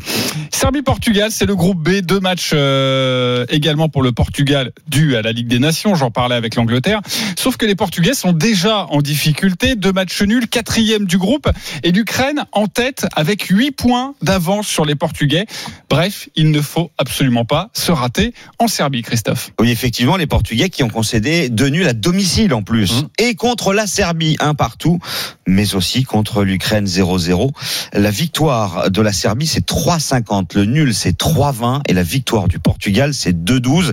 [0.52, 5.32] Serbie-Portugal, c'est le groupe B, deux matchs euh, également pour le Portugal dû à la
[5.32, 5.94] Ligue des Nations.
[5.94, 7.00] J'en parlais avec l'Angleterre.
[7.36, 11.48] Sauf que les Portugais sont déjà en difficulté, deux matchs nuls, quatrième du groupe,
[11.82, 15.46] et l'Ukraine en tête avec 8 points d'avance sur les Portugais.
[15.88, 19.52] Bref, il ne faut absolument pas se rater en Serbie, Christophe.
[19.60, 23.02] Oui, effectivement, les Portugais qui ont concédé deux nuls à domicile en plus.
[23.02, 23.08] Mmh.
[23.18, 24.98] Et contre la Serbie, un partout,
[25.46, 27.50] mais aussi contre l'Ukraine 0-0.
[27.92, 30.56] La victoire de la Serbie, c'est 3,50.
[30.56, 31.82] Le nul, c'est 3,20.
[31.88, 33.92] Et la victoire du Portugal, c'est 2,12.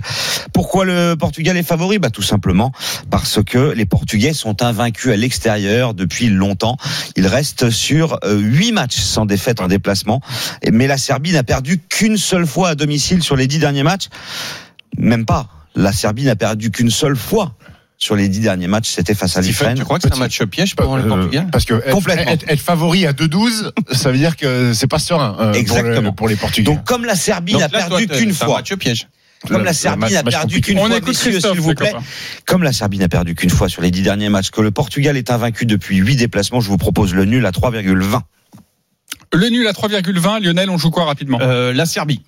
[0.52, 1.98] Pourquoi le Portugal est favori?
[1.98, 2.72] Bah, Tout simplement
[3.10, 6.76] parce que les Portugais sont invaincus à l'extérieur depuis longtemps.
[7.16, 10.20] Ils restent sur euh, huit matchs sans défaite en déplacement.
[10.70, 14.08] Mais la Serbie n'a perdu qu'une seule fois à domicile sur les dix derniers matchs.
[14.98, 15.48] Même pas.
[15.74, 17.54] La Serbie n'a perdu qu'une seule fois
[17.98, 18.88] sur les dix derniers matchs.
[18.90, 19.76] C'était face à l'Ukraine.
[19.76, 22.30] tu crois que c'est un match piège pour le Euh, Portugal Parce que être, Complètement.
[22.32, 26.00] être- être favori à 2-12, ça veut dire que c'est pas serein euh, pour, Exactement.
[26.00, 26.64] le- pour les Portugais.
[26.70, 29.08] Donc comme la Serbie n'a perdu qu'une c'est un fois, match piège.
[29.46, 31.92] comme Le- la le Serbie n'a perdu qu'une fois, s'il vous plaît,
[32.46, 35.16] comme la Serbie n'a perdu qu'une fois sur les dix derniers matchs, que le Portugal
[35.16, 38.22] est invaincu depuis huit déplacements, je vous propose le nul à 3,20.
[39.32, 40.40] Le nul à 3,20.
[40.40, 41.38] Lionel, on joue quoi rapidement?
[41.42, 42.22] Euh, la Serbie.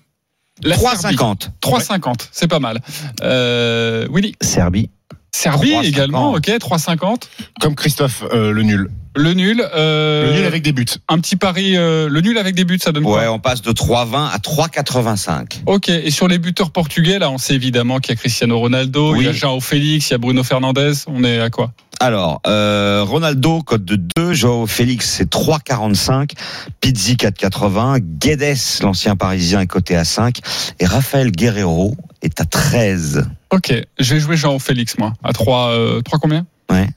[0.63, 1.15] La Serbie.
[1.15, 1.49] 3,50.
[1.61, 2.27] 3,50.
[2.31, 2.79] C'est pas mal.
[3.23, 4.35] Euh, Willy.
[4.41, 4.89] Serbie.
[5.31, 5.83] Serbie 3,50.
[5.85, 6.33] également.
[6.33, 7.23] Ok, 3,50.
[7.61, 8.89] Comme Christophe, euh, le nul.
[9.15, 9.63] Le nul.
[9.75, 10.85] euh, Le nul avec des buts.
[11.07, 11.75] Un petit pari.
[11.77, 14.37] euh, le nul avec des buts, ça donne Ouais, quoi on passe de 3,20 à
[14.37, 15.61] 3,85.
[15.65, 19.11] Ok, et sur les buteurs portugais, là, on sait évidemment qu'il y a Cristiano Ronaldo,
[19.13, 19.19] Oui.
[19.21, 20.93] il y a João Félix, il y a Bruno Fernandes.
[21.07, 21.71] On est à quoi?
[22.01, 26.31] Alors, euh, Ronaldo, code de 2, Joao Félix, c'est 3,45,
[26.79, 30.39] Pizzi 4,80, Guedes, l'ancien parisien, est coté à 5,
[30.79, 33.25] et Raphaël Guerrero est à 13.
[33.51, 35.13] Ok, je vais jouer João Félix, moi.
[35.23, 36.45] À 3, euh, 3 combien?
[36.71, 36.87] Ouais,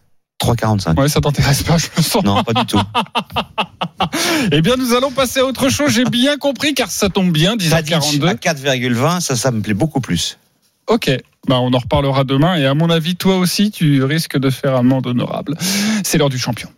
[0.41, 1.01] 3,45.
[1.01, 2.23] Ouais, ça t'intéresse pas, je me sens.
[2.23, 2.81] Non, pas du tout.
[4.51, 5.93] Eh bien, nous allons passer à autre chose.
[5.93, 8.35] J'ai bien compris, car ça tombe bien, Tadic à 10h42.
[8.37, 10.39] 4,20, ça, ça me plaît beaucoup plus.
[10.89, 11.11] Ok,
[11.49, 12.57] bah, on en reparlera demain.
[12.57, 15.57] Et à mon avis, toi aussi, tu risques de faire amende honorable.
[16.05, 16.69] C'est l'heure du champion.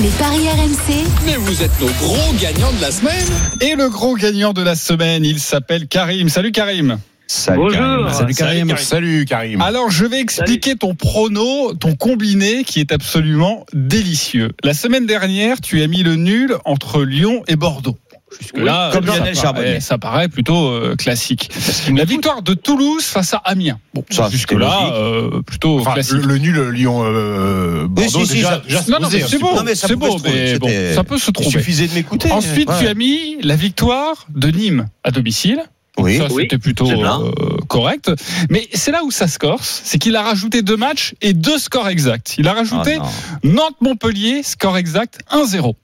[0.00, 3.26] Les paris RMC, Mais vous êtes nos gros gagnants de la semaine.
[3.60, 6.28] Et le gros gagnant de la semaine, il s'appelle Karim.
[6.28, 6.98] Salut Karim.
[7.26, 7.78] Salut, Bonjour.
[7.78, 8.12] Karim.
[8.12, 8.76] Salut Karim.
[8.76, 9.62] Salut Karim.
[9.62, 14.50] Alors, je vais expliquer ton prono, ton combiné qui est absolument délicieux.
[14.62, 17.96] La semaine dernière, tu as mis le nul entre Lyon et Bordeaux.
[18.40, 19.80] Jusque-là, comme ça Charbonnier.
[19.80, 21.50] Ça paraît plutôt euh, classique.
[21.92, 23.78] La victoire de Toulouse face à Amiens.
[23.94, 26.14] Bon, Ça, jusque-là, euh, plutôt Enfin, classique.
[26.14, 29.56] le, le nul Lyon euh, Bordeaux si, si, déjà, non, non, hein, c'est beau, peu.
[29.56, 31.50] Non, mais ça c'est beau, mais bon, ça peut se Il trouver.
[31.50, 32.30] suffisait de m'écouter.
[32.32, 32.76] Ensuite, Ouais.
[32.80, 35.62] tu as mis la victoire de Nîmes à domicile.
[35.96, 36.18] Oui.
[36.18, 37.30] Ça, Oui, c'était plutôt euh,
[37.68, 38.10] correct.
[38.50, 41.56] Mais c'est là où ça se corse, c'est qu'il a rajouté deux matchs et deux
[41.58, 42.34] scores exacts.
[42.36, 43.06] Il a rajouté Ah.
[43.44, 45.74] Nantes-Montpellier, score exact 1-0.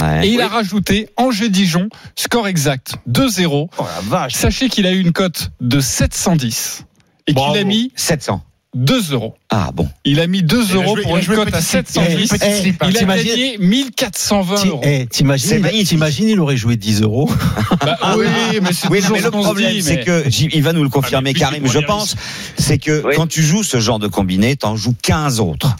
[0.00, 0.26] Ouais.
[0.26, 3.68] Et il a rajouté Angers-Dijon, score exact 2-0.
[3.78, 4.34] Oh la vache.
[4.34, 6.84] Sachez qu'il a eu une cote de 710
[7.26, 8.42] et qu'il a mis 700.
[8.74, 9.34] 2 euros.
[9.48, 9.88] Ah bon.
[10.04, 11.86] Il a mis 2 Il a euros pour une cote à petit slip.
[11.88, 12.28] 710.
[12.28, 12.86] Petit slip, hein.
[12.90, 14.80] Il a T'imagines- gagné 1420 Ti- euros.
[14.84, 17.30] eh, T'imagines, il aurait joué 10 euros.
[17.80, 18.26] Bah, oui,
[18.62, 21.32] mais c'est Oui, mais ce le problème, c'est mais- que, il va nous le confirmer,
[21.36, 22.16] Ah, Karim, je pense,
[22.58, 23.14] c'est que Oui.
[23.16, 25.76] quand tu joues ce genre de combiné, t'en joues 15 autres.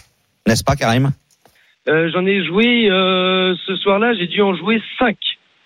[0.47, 1.11] N'est-ce pas, Karim?
[1.87, 5.15] Euh, J'en ai joué euh, ce soir-là, j'ai dû en jouer 5.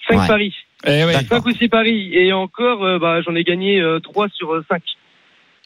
[0.07, 0.27] 5 Ouais.
[0.27, 0.55] paris.
[0.85, 1.13] Eh oui.
[1.13, 1.37] D'accord.
[1.43, 2.09] 5 ou 6 paris.
[2.13, 4.81] Et encore, euh, bah, j'en ai gagné euh, 3 sur 5.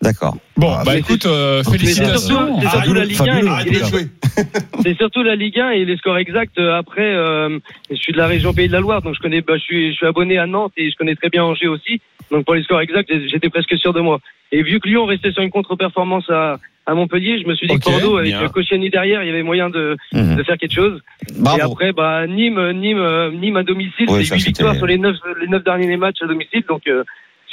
[0.06, 0.38] D'accord.
[0.58, 2.20] Bon, Ah, bah écoute, euh, félicitations.
[2.38, 4.10] surtout, c'est Ah, surtout la Ligue 1 fabuleux, et les- fabuleux.
[4.84, 6.58] c'est surtout la Ligue 1 et les scores exacts.
[6.60, 7.58] Euh, Après, euh,
[7.90, 9.92] je suis de la région Pays de la Loire, donc je connais, bah, je suis,
[9.92, 12.00] je suis abonné à Nantes et je connais très bien Angers aussi.
[12.32, 14.20] Donc pour les scores exacts, j'étais presque sûr de moi.
[14.52, 17.74] Et vu que Lyon restait sur une contre-performance à, à Montpellier, je me suis dit
[17.76, 18.48] Ok, que Bordeaux, avec bien.
[18.50, 20.36] Koscielny derrière, il y avait moyen de, Mhm.
[20.36, 21.02] de faire quelque chose.
[21.58, 24.86] Et après, bah, Nîmes, Nîmes, Nîmes à domicile, Oui, c'est ça, 8 c'était- victoires sur
[24.86, 27.04] les 9, les 9 derniers matchs à domicile, donc euh,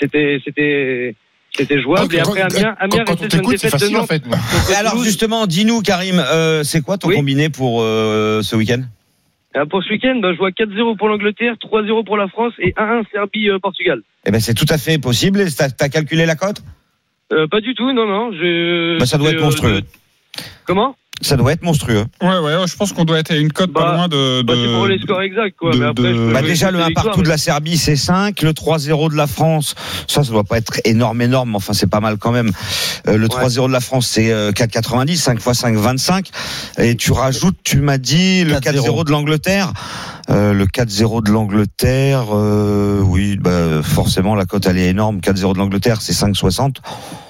[0.01, 1.15] c'était, c'était,
[1.57, 2.03] c'était jouable.
[2.03, 4.09] Donc, et après, Amiens, Amiens restait sur une défaite de facile en Nantes.
[4.09, 4.23] fait.
[4.73, 7.17] Et alors justement, dis-nous, Karim, euh, c'est quoi ton Oui.
[7.17, 8.83] combiné pour euh, ce week-end?
[9.57, 12.73] Euh, Pour ce week-end, bah, je vois 4-0 pour l'Angleterre, 3-0 pour la France et
[12.77, 14.01] 1-1 Serbie-Portugal.
[14.25, 15.45] Eh ben, c'est tout à fait possible.
[15.55, 16.63] T'as calculé la cote?
[17.35, 18.33] Euh, pas du tout, non, non.
[18.33, 19.81] Je, Bah, ça doit être euh, monstrueux.
[20.65, 20.97] Comment?
[21.23, 22.05] Ça doit être monstrueux.
[22.21, 24.43] Ouais, ouais, je pense qu'on doit être à une cote pas Bah, loin de.
[24.43, 25.73] Bah, de- c'est pour les scores exacts, quoi.
[25.73, 27.29] de- mais après, de- je peux Bah déjà le les 1 victoires, partout mais- de
[27.31, 29.75] la Serbie c'est 5, le 3-0 de la France,
[30.09, 32.51] ça ça doit pas être énorme énorme, mais enfin c'est pas mal quand même.
[33.09, 36.29] Euh, le 3-0 de la France c'est euh, 4,90, 5 x 5 25
[36.79, 39.73] et tu rajoutes, tu m'as dit le 4-0 de l'Angleterre.
[40.31, 45.21] Euh, le 4-0 de l'Angleterre, euh, oui, bah, forcément la cote elle est énorme.
[45.21, 46.77] 4-0 de l'Angleterre, c'est 5,60.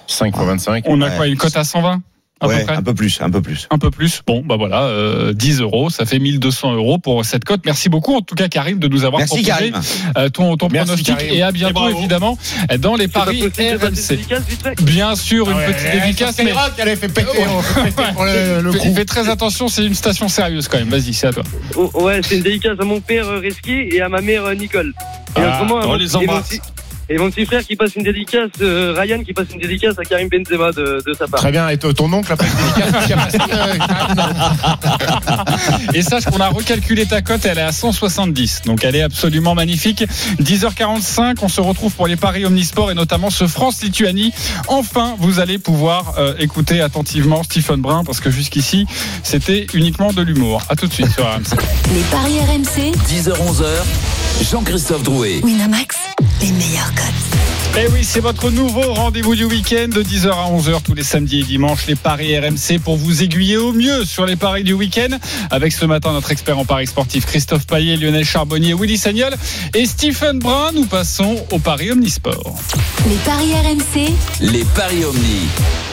[0.07, 0.85] 5 x 25.
[0.89, 1.17] On a Ouais.
[1.17, 2.01] quoi Une cote à 120
[2.43, 3.67] à peu Ouais, près un peu plus, un peu plus.
[3.71, 4.21] Un peu plus.
[4.27, 7.61] Bon, bah voilà, euh, 10 euros, ça fait 1200 euros pour cette cote.
[7.65, 9.81] Merci beaucoup, en tout cas, Karim, de nous avoir Merci proposé Karim.
[10.19, 11.17] euh, ton, ton Merci, pronostic.
[11.17, 11.35] Karim.
[11.35, 12.37] Et à bientôt, évidemment,
[12.81, 14.19] dans les paris RMC.
[14.83, 17.83] Bien sûr, une Ouais, petite ouais, dédicace, c'est mais Skyrock, elle fait péter, on fait
[17.85, 20.89] péter pour le, le fais, très attention, c'est une station sérieuse quand même.
[20.89, 21.43] Vas-y, c'est à toi.
[21.77, 24.55] Oh, Ouais, c'est une dédicace à mon père euh, Reski et à ma mère euh,
[24.55, 24.93] Nicole.
[25.37, 26.59] Et Ah, autrement, on les embrasse.
[27.09, 30.05] Et mon petit frère qui passe une dédicace, euh, Ryan qui passe une dédicace à
[30.05, 31.41] Karim Benzema de, de sa part.
[31.41, 34.23] Très bien, et ton ton oncle a pas de dédicace qui a passé, euh, Karim
[35.95, 38.63] Et sache qu'on a recalculé ta cote, elle est à 170.
[38.67, 40.05] Donc elle est absolument magnifique.
[40.41, 44.33] 10h45, on se retrouve pour les paris Omnisport et notamment ce France-Lituanie.
[44.69, 48.87] Enfin, vous allez pouvoir euh, écouter attentivement Stephen Brun parce que jusqu'ici,
[49.23, 50.63] c'était uniquement de l'humour.
[50.69, 51.57] À tout de suite sur RMC.
[51.95, 55.41] Les paris RMC, 10h-11h, Jean-Christophe Drouet.
[55.43, 55.97] Winamax,
[56.43, 56.91] les meilleurs.
[57.79, 61.41] Eh oui, c'est votre nouveau rendez-vous du week-end de 10h à 11h tous les samedis
[61.41, 65.17] et dimanches, les paris RMC pour vous aiguiller au mieux sur les paris du week-end.
[65.51, 69.35] Avec ce matin notre expert en paris sportif Christophe Paillet, Lionel Charbonnier, Willy Sagnol
[69.75, 70.73] et Stephen Brun.
[70.75, 72.57] Nous passons au paris Omnisport.
[73.09, 75.92] Les paris RMC, Les paris Omni.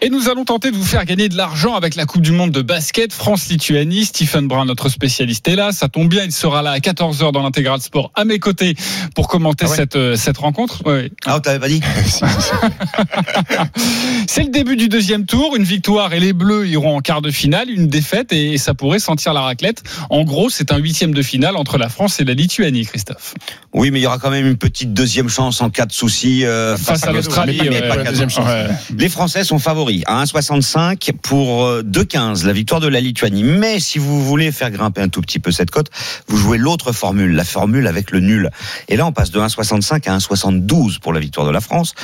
[0.00, 2.52] Et nous allons tenter de vous faire gagner de l'argent avec la Coupe du Monde
[2.52, 4.04] de basket France-Lituanie.
[4.04, 5.72] Stephen Brun, notre spécialiste, est là.
[5.72, 8.76] Ça tombe bien, il sera là à 14h dans l'intégral sport à mes côtés
[9.16, 10.86] pour commenter Ah ouais cette, euh, cette rencontre.
[10.86, 11.10] Ouais.
[11.26, 11.80] Ah, on t'avait pas dit
[14.28, 15.56] C'est le début du deuxième tour.
[15.56, 17.68] Une victoire et les Bleus iront en quart de finale.
[17.68, 19.82] Une défaite et ça pourrait sentir la raclette.
[20.10, 23.34] En gros, c'est un huitième de finale entre la France et la Lituanie, Christophe.
[23.72, 26.44] Oui, mais il y aura quand même une petite deuxième chance en cas de souci
[26.44, 27.60] euh, Face à l'Australie.
[27.60, 28.68] Ouais.
[28.96, 33.42] Les Français sont favoris à 1,65 pour euh, 2,15 la victoire de la Lituanie.
[33.42, 35.90] Mais si vous voulez faire grimper un tout petit peu cette cote,
[36.28, 38.50] vous jouez l'autre formule, la formule avec le nul.
[38.88, 41.94] Et là, on passe de 1,65 à 1,72 pour la victoire de la France.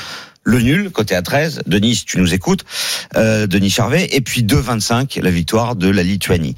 [0.43, 1.63] Le nul, côté à 13.
[1.67, 2.65] Denis, tu nous écoutes,
[3.17, 4.09] euh, Denis Charvet.
[4.13, 6.57] Et puis 2,25 la victoire de la Lituanie.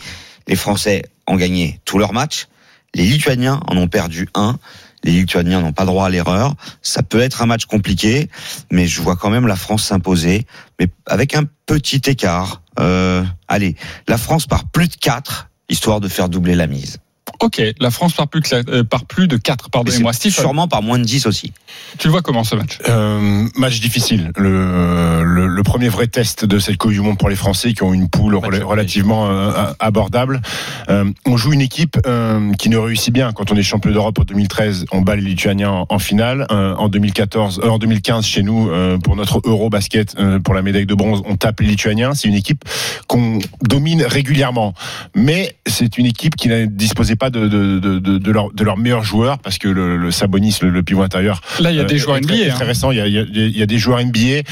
[0.48, 2.46] Les Français ont gagné tous leurs matchs.
[2.94, 4.58] Les Lituaniens en ont perdu un.
[5.04, 6.54] Les Lituaniens n'ont pas droit à l'erreur.
[6.82, 8.28] Ça peut être un match compliqué,
[8.70, 10.46] mais je vois quand même la France s'imposer,
[10.78, 12.62] mais avec un petit écart.
[12.78, 13.76] Euh, allez,
[14.08, 16.98] la France par plus de 4, histoire de faire doubler la mise.
[17.40, 20.12] Ok, la France par plus, que euh, par plus de 4, Mais pardonnez-moi.
[20.12, 21.52] sûrement par moins de 10 aussi.
[21.98, 22.78] tu le vois comment ce match?
[22.88, 24.30] Euh, match difficile.
[24.36, 27.82] Le, le, le premier vrai test de cette Coupe du Monde pour les Français qui
[27.82, 30.40] ont une poule Match relativement euh, abordable.
[30.88, 33.32] Euh, on joue une équipe euh, qui ne réussit bien.
[33.32, 36.46] Quand on est champion d'Europe en 2013, on bat les Lituaniens en, en finale.
[36.50, 40.54] Euh, en 2014, euh, en 2015 chez nous euh, pour notre Euro basket euh, pour
[40.54, 42.14] la médaille de bronze, on tape les Lituaniens.
[42.14, 42.64] C'est une équipe
[43.08, 44.74] qu'on domine régulièrement,
[45.14, 48.64] mais c'est une équipe qui ne disposait pas de de, de, de, de leur de
[48.64, 51.80] leurs meilleurs joueurs parce que le, le Sabonis, le, le pivot intérieur, Là, il y
[51.80, 52.44] a euh, des joueurs très- NBA.
[52.46, 52.54] est hein.
[52.56, 54.42] Très récent, il y, a, il y a- il y a des joueurs NBA.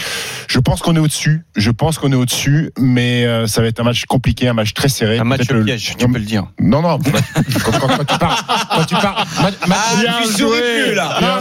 [0.48, 1.42] Je pense qu'on est au-dessus.
[1.56, 4.74] Je pense qu'on est au-dessus, mais euh, ça va être un match compliqué, un match
[4.74, 5.18] très serré.
[5.18, 6.44] Un match le- piège, tu peux le dire.
[6.60, 6.98] Non, non.
[6.98, 8.38] quand, quand- quand tu parles,
[8.70, 10.38] quand tu parles, match, match- Ah, Bien tu joué.
[10.38, 11.18] souris plus, là.
[11.20, 11.28] Non,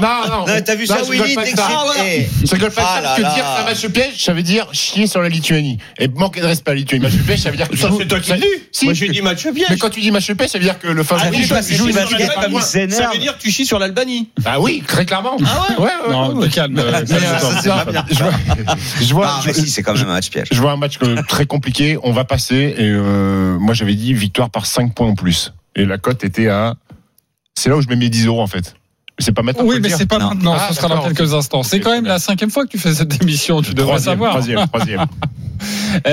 [0.00, 1.44] non, non, non, T'as vu ça, Willy pas.
[1.44, 5.28] Je rigole pas que dire c'est un match piège, ça veut dire chier sur la
[5.28, 5.78] Lituanie.
[5.98, 7.04] Et manquer de respect à la Lituanie.
[7.04, 8.84] Match piège, ça veut dire que Ça, tu c'est toi qui dis.
[8.84, 9.78] Moi, j'ai dit match piège.
[9.84, 11.42] Quand tu dis match piège, ça veut dire que le favori Ah oui,
[11.76, 11.90] joue.
[11.92, 12.00] Ça
[13.12, 14.30] veut dire que tu chies sur l'Albanie.
[14.46, 15.36] Ah oui, très clairement.
[15.44, 16.48] Ah ouais, ouais, Non, ouais, ouais.
[16.48, 16.78] te calme.
[16.78, 18.24] euh, euh.
[19.02, 20.48] Je vois, Ah, si, c'est quand même un match piège.
[20.50, 21.98] je vois un match euh, très compliqué.
[22.02, 22.74] On va passer.
[22.78, 25.52] Et moi, j'avais dit victoire par 5 points en plus.
[25.76, 26.76] Et la cote était à.
[27.54, 28.74] C'est là où je mets mes 10 euros en fait.
[29.18, 29.64] C'est pas maintenant.
[29.64, 30.30] Oui, mais c'est pas Non.
[30.30, 31.62] maintenant, Ah, ce sera dans quelques instants.
[31.62, 34.30] C'est quand même la cinquième fois que tu fais cette émission, tu devrais savoir.
[34.30, 35.04] Troisième, troisième.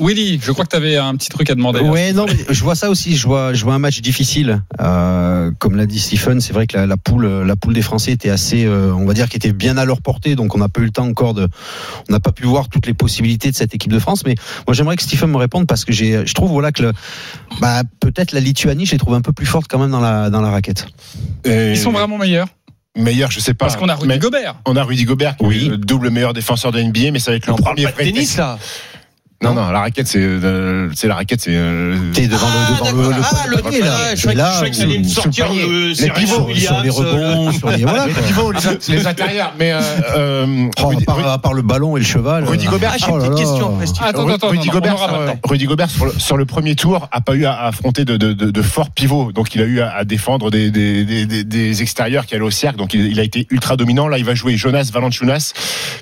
[0.00, 1.80] Euh, Willy, je crois que tu avais un petit truc à demander.
[1.80, 1.86] là.
[1.90, 3.16] Ouais, non, mais je vois ça aussi.
[3.16, 4.62] Je vois, je vois un match difficile.
[4.80, 8.12] Euh, comme l'a dit Stephen, c'est vrai que la, la poule, la poule des Français
[8.12, 10.34] était assez, euh, on va dire, qui était bien à leur portée.
[10.36, 11.48] Donc, on n'a pas eu le temps encore de,
[12.08, 14.24] on n'a pas pu voir toutes les possibilités de cette équipe de France.
[14.26, 14.34] Mais
[14.66, 16.92] moi, j'aimerais que Stephen me réponde parce que j'ai, je trouve, voilà, que le,
[17.60, 20.30] bah, peut-être la Lituanie, je les trouve un peu plus forte quand même dans la,
[20.30, 20.86] dans la raquette.
[21.44, 22.48] Et Ils sont vraiment meilleurs
[22.96, 23.64] meilleurs, je sais pas.
[23.66, 24.54] parce qu'on a Rudy Mais Gobert.
[24.66, 25.66] On a Rudy Gobert, qui Oui.
[25.66, 27.86] est le double meilleur défenseur de NBA, mais ça va être le On parle premier
[27.86, 28.56] pas de vrai tennis là.
[29.44, 31.54] Non, non, la raquette, c'est euh, c'est la raquette, c'est.
[31.54, 34.14] euh, T'es devant le, devant le, le, Ah, le panier, là.
[34.14, 38.06] je croyais- que ça allait me sortir le Williams, sur les rebonds, sur les voilà.
[38.08, 39.52] les pivots, les, les intérieurs.
[39.58, 39.80] Mais euh,
[40.16, 42.44] euh, Oh, Rudy, à, part, à part le ballon et le cheval.
[42.44, 43.78] Rudy euh, Gobert, Ah, j'ai oh une petite question.
[44.00, 44.96] Attends, attends, Rudy attends, Gobert.
[45.44, 48.32] Rudy Gobert sur, le, sur le premier tour a pas eu à affronter de, de,
[48.32, 51.44] de, de forts pivots, donc il a eu à, à défendre des, des, des, des-
[51.44, 54.08] des extérieurs qui allaient au cercle, donc il, il a été ultra dominant.
[54.08, 55.52] Là, il va jouer Jonas Valanciunas,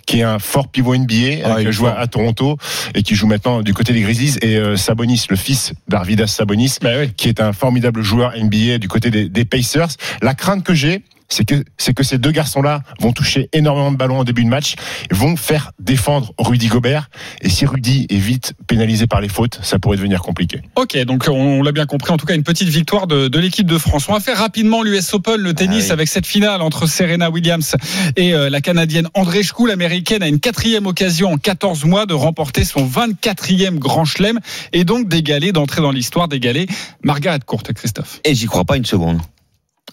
[0.07, 1.15] qui est un fort pivot NBA,
[1.45, 1.99] Ah, euh, qui a est joué fort.
[1.99, 2.57] à Toronto
[2.95, 6.77] et qui joue maintenant du côté des Grizzlies, et euh, Sabonis, le fils d'Arvidas Sabonis,
[6.83, 7.13] Bah oui.
[7.17, 9.89] qui est un formidable joueur NBA du côté des, des Pacers.
[10.21, 11.01] La crainte que j'ai,
[11.33, 14.49] c'est que, c'est que ces deux garçons-là vont toucher énormément de ballons en début de
[14.49, 14.75] match,
[15.11, 17.09] vont faire défendre Rudy Gobert.
[17.41, 20.61] Et si Rudy est vite pénalisé par les fautes, ça pourrait devenir compliqué.
[20.77, 22.13] Ok, donc on l'a bien compris.
[22.13, 24.07] En tout cas, une petite victoire de, de l'équipe de France.
[24.09, 25.93] On va faire rapidement l'US Open, le tennis, Ah oui.
[25.93, 27.75] avec cette finale entre Serena Williams
[28.17, 29.67] et euh, la Canadienne Andreescu.
[29.67, 34.39] L'Américaine a une quatrième occasion en 14 mois de remporter son 24e Grand Chelem
[34.73, 36.67] et donc d'égaler, d'entrer dans l'histoire, d'égaler
[37.03, 38.21] Margaret Court, Christophe.
[38.25, 39.19] Et j'y crois pas une seconde.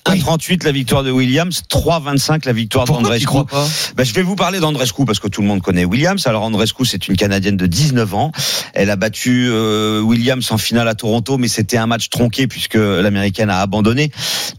[0.05, 3.37] 1,38 la victoire de Williams, 3,25 la victoire tu d'Andrescu.
[3.95, 6.25] Ben, je vais vous parler d'Andrescu parce que tout le monde connaît Williams.
[6.27, 8.31] Alors Andrescu, c'est une Canadienne de 19 ans.
[8.73, 12.75] Elle a battu euh, Williams en finale à Toronto, mais c'était un match tronqué puisque
[12.75, 14.11] l'Américaine a abandonné.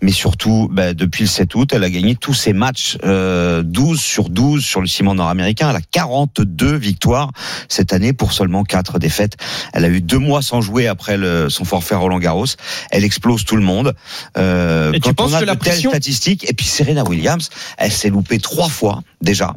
[0.03, 4.01] Mais surtout, ben, depuis le 7 août, elle a gagné tous ses matchs, euh, 12
[4.01, 5.70] sur 12 sur le ciment nord-américain.
[5.70, 7.30] Elle a 42 victoires
[7.68, 9.36] cette année pour seulement 4 défaites.
[9.72, 12.47] Elle a eu deux mois sans jouer après le, son forfait Roland Garros.
[12.91, 13.95] Elle explose tout le monde.
[14.36, 17.49] Euh, Et tu quand penses on a que la pression- statistiques, et puis Serena Williams,
[17.78, 19.55] elle s'est loupée trois fois déjà.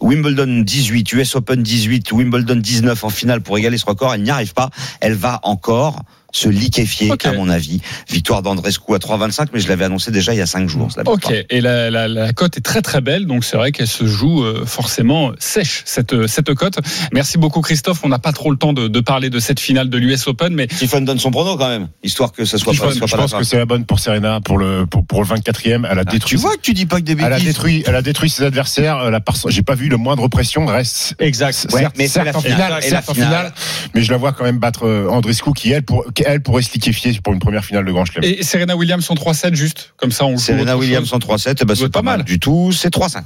[0.00, 4.14] Wimbledon 18, US Open 18, Wimbledon 19 en finale pour égaler ce record.
[4.14, 4.70] Elle n'y arrive pas.
[5.00, 6.02] Elle va encore
[6.32, 7.80] se liquéfier, à mon avis.
[8.08, 10.88] Victoire d'Andrescu à 3,25, mais je l'avais annoncé déjà il y a cinq jours.
[10.96, 13.86] la Ok, et la, la, la cote est très très belle, donc c'est vrai qu'elle
[13.88, 16.78] se joue euh, forcément sèche cette cette cote.
[17.12, 18.00] Merci beaucoup Christophe.
[18.04, 20.54] On n'a pas trop le temps de, de parler de cette finale de l'US Open,
[20.54, 23.12] mais Tiffon donne son prono quand même, histoire que ça soit Tiffon, pas, soit Je
[23.16, 25.86] pas pense que c'est la bonne pour Serena pour le pour, pour le 24e.
[25.90, 26.20] Elle a Ah, détruit.
[26.30, 28.44] Tu vois que tu dis pas que des elle a détruit, elle a détruit ses
[28.44, 28.98] adversaires.
[28.98, 29.18] Euh,
[29.48, 30.66] j'ai pas vu le moindre pression.
[30.66, 31.66] Reste Exact.
[31.72, 32.56] Ouais, certes, mais c'est certes la en finale.
[32.56, 33.28] finale, Et certes la en finale.
[33.28, 33.52] finale,
[33.94, 36.72] mais je la vois quand même battre euh, Andreescu qui elle, pour, elle pourrait se
[36.72, 38.24] liquéfier pour une première finale de Grand Chelem.
[38.24, 41.14] et Serena Williams en 3-7 juste, comme ça on joue Serena Williams chose.
[41.30, 42.26] en 3-7, eh ben, doit c'est pas pas mal mal.
[42.26, 42.72] du tout.
[42.72, 43.22] C'est 3,50.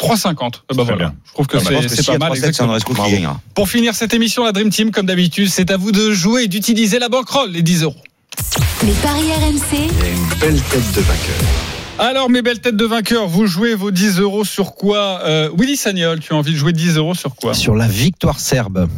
[0.00, 0.62] 3,50.
[0.70, 0.96] Eh ben Très voilà.
[0.96, 1.14] bien.
[1.26, 1.64] Je trouve que c'est
[2.06, 2.32] pas mal.
[2.32, 2.68] 3-7, c'est exactement.
[2.68, 3.10] Andrescu qui Bravo.
[3.12, 3.40] gagnera.
[3.54, 6.48] Pour finir cette émission, la Dream Team, comme d'habitude, c'est à vous de jouer et
[6.48, 7.96] d'utiliser la banquerolle, les 10 euros.
[8.84, 9.88] Les paris RMC,
[11.98, 15.76] Alors, mes belles têtes de vainqueurs, vous jouez vos 10 euros sur quoi euh, Willy
[15.76, 17.54] Sagnol, tu as envie de jouer 10 euros sur quoi?
[17.54, 18.88] Sur la victoire serbe.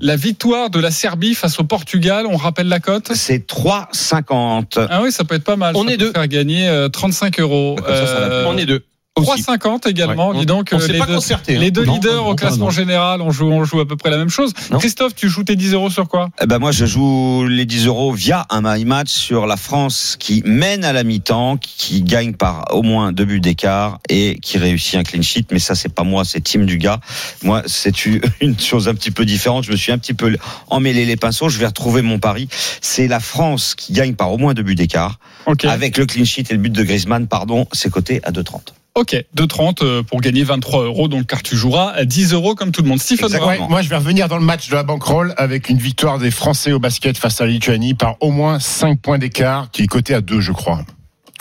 [0.00, 4.86] La victoire de la Serbie face au Portugal, on rappelle la cote C'est 3,50.
[4.90, 5.74] Ah oui, ça peut être pas mal.
[5.76, 6.12] On ça est peut deux.
[6.12, 7.76] faire gagner euh, 35 euros.
[7.76, 8.84] Comme ça, ça va Euh, On est deux.
[9.16, 9.42] Aussi.
[9.42, 10.30] 3,50 également.
[10.30, 10.40] Ouais.
[10.40, 11.56] Dis donc, On euh, les pas deux, concerté.
[11.56, 11.60] hein.
[11.60, 12.70] les deux Non, leaders non, au classement non.
[12.70, 14.52] général, on joue, on joue à peu près la même chose.
[14.70, 14.78] Non.
[14.78, 16.28] Christophe, tu joues tes 10 euros sur quoi?
[16.42, 20.16] Eh ben moi, je joue les 10 euros via un my match sur la France
[20.18, 24.58] qui mène à la mi-temps, qui gagne par au moins deux buts d'écart et qui
[24.58, 25.46] réussit un clean sheet.
[25.50, 27.00] Mais ça, c'est pas moi, c'est Team du gars.
[27.42, 28.04] Moi, c'est
[28.42, 29.64] une chose un petit peu différente.
[29.64, 30.36] Je me suis un petit peu
[30.68, 31.48] emmêlé les pinceaux.
[31.48, 32.48] Je vais retrouver mon pari.
[32.82, 35.18] C'est la France qui gagne par au moins deux buts d'écart.
[35.46, 35.64] Ok.
[35.64, 38.60] Avec le clean sheet et le but de Griezmann, pardon, c'est coté à 2,30.
[38.96, 42.72] Ok, 2,30 euh, pour gagner 23 euros, donc car tu joueras à 10 euros comme
[42.72, 42.98] tout le monde.
[43.38, 43.46] Brun.
[43.46, 46.30] Ouais, moi, je vais revenir dans le match de la bankroll avec une victoire des
[46.30, 49.86] Français au basket face à la Lituanie par au moins 5 points d'écart, qui est
[49.86, 50.80] coté à 2, je crois.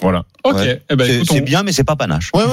[0.01, 0.25] Voilà.
[0.45, 0.79] Ok, Ouais.
[0.91, 2.29] eh ben, C'est on- bien, mais c'est pas panache.
[2.33, 2.49] Ouais, ouais,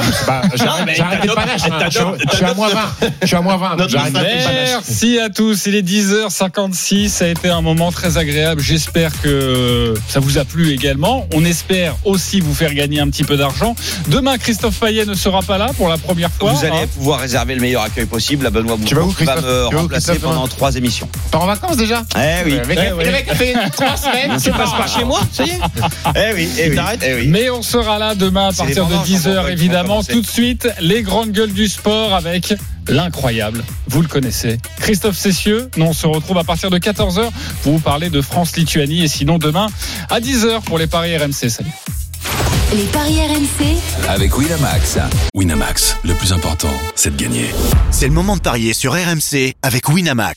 [0.86, 1.60] mais j'ai arrêté le panache.
[1.70, 1.78] hein.
[1.84, 2.80] Je suis- t'adoptes- Je suis à moins 20.
[3.20, 3.76] Je suis à moins 20.
[3.76, 4.70] donc j'ai arrêté le panache.
[4.70, 5.66] Merci à tous.
[5.66, 7.08] Il est 10h56.
[7.10, 8.62] Ça a été un moment très agréable.
[8.62, 11.26] J'espère que ça vous a plu également.
[11.34, 13.74] On espère aussi vous faire gagner un petit peu d'argent.
[14.08, 16.52] Demain, Christophe Payet ne sera pas là pour la première fois.
[16.52, 16.86] Vous allez hein.
[16.94, 18.44] pouvoir réserver le meilleur accueil possible.
[18.44, 21.08] La Benoît Tu vas où, Boutron va Christophe me remplacer Christophe, pendant trois émissions.
[21.30, 22.58] T'es en vacances déjà Eh oui.
[22.58, 22.66] Le
[23.12, 24.40] mec, a fait 3 semaines.
[24.42, 25.58] Tu passes par chez moi, ça y est.
[26.16, 26.72] Eh oui, eh
[27.06, 27.26] eh oui.
[27.28, 30.02] Mais on sera là demain à partir de vendanges, on 10h va évidemment.
[30.02, 32.54] Tout de suite, les grandes gueules du sport avec
[32.88, 33.64] l'incroyable.
[33.88, 34.58] Vous le connaissez.
[34.78, 35.68] Christophe Cessieux.
[35.76, 37.30] Nous, on se retrouve à partir de 14h
[37.62, 39.66] pour vous parler de France-Lituanie et sinon demain
[40.10, 41.48] à 10h pour les paris RMC.
[41.48, 41.70] Salut.
[42.72, 43.76] les paris RMC,
[44.08, 44.98] Avec Winamax.
[45.34, 47.50] Winamax, le plus important, c'est de gagner.
[47.90, 50.36] C'est le moment de parier sur RMC avec Winamax.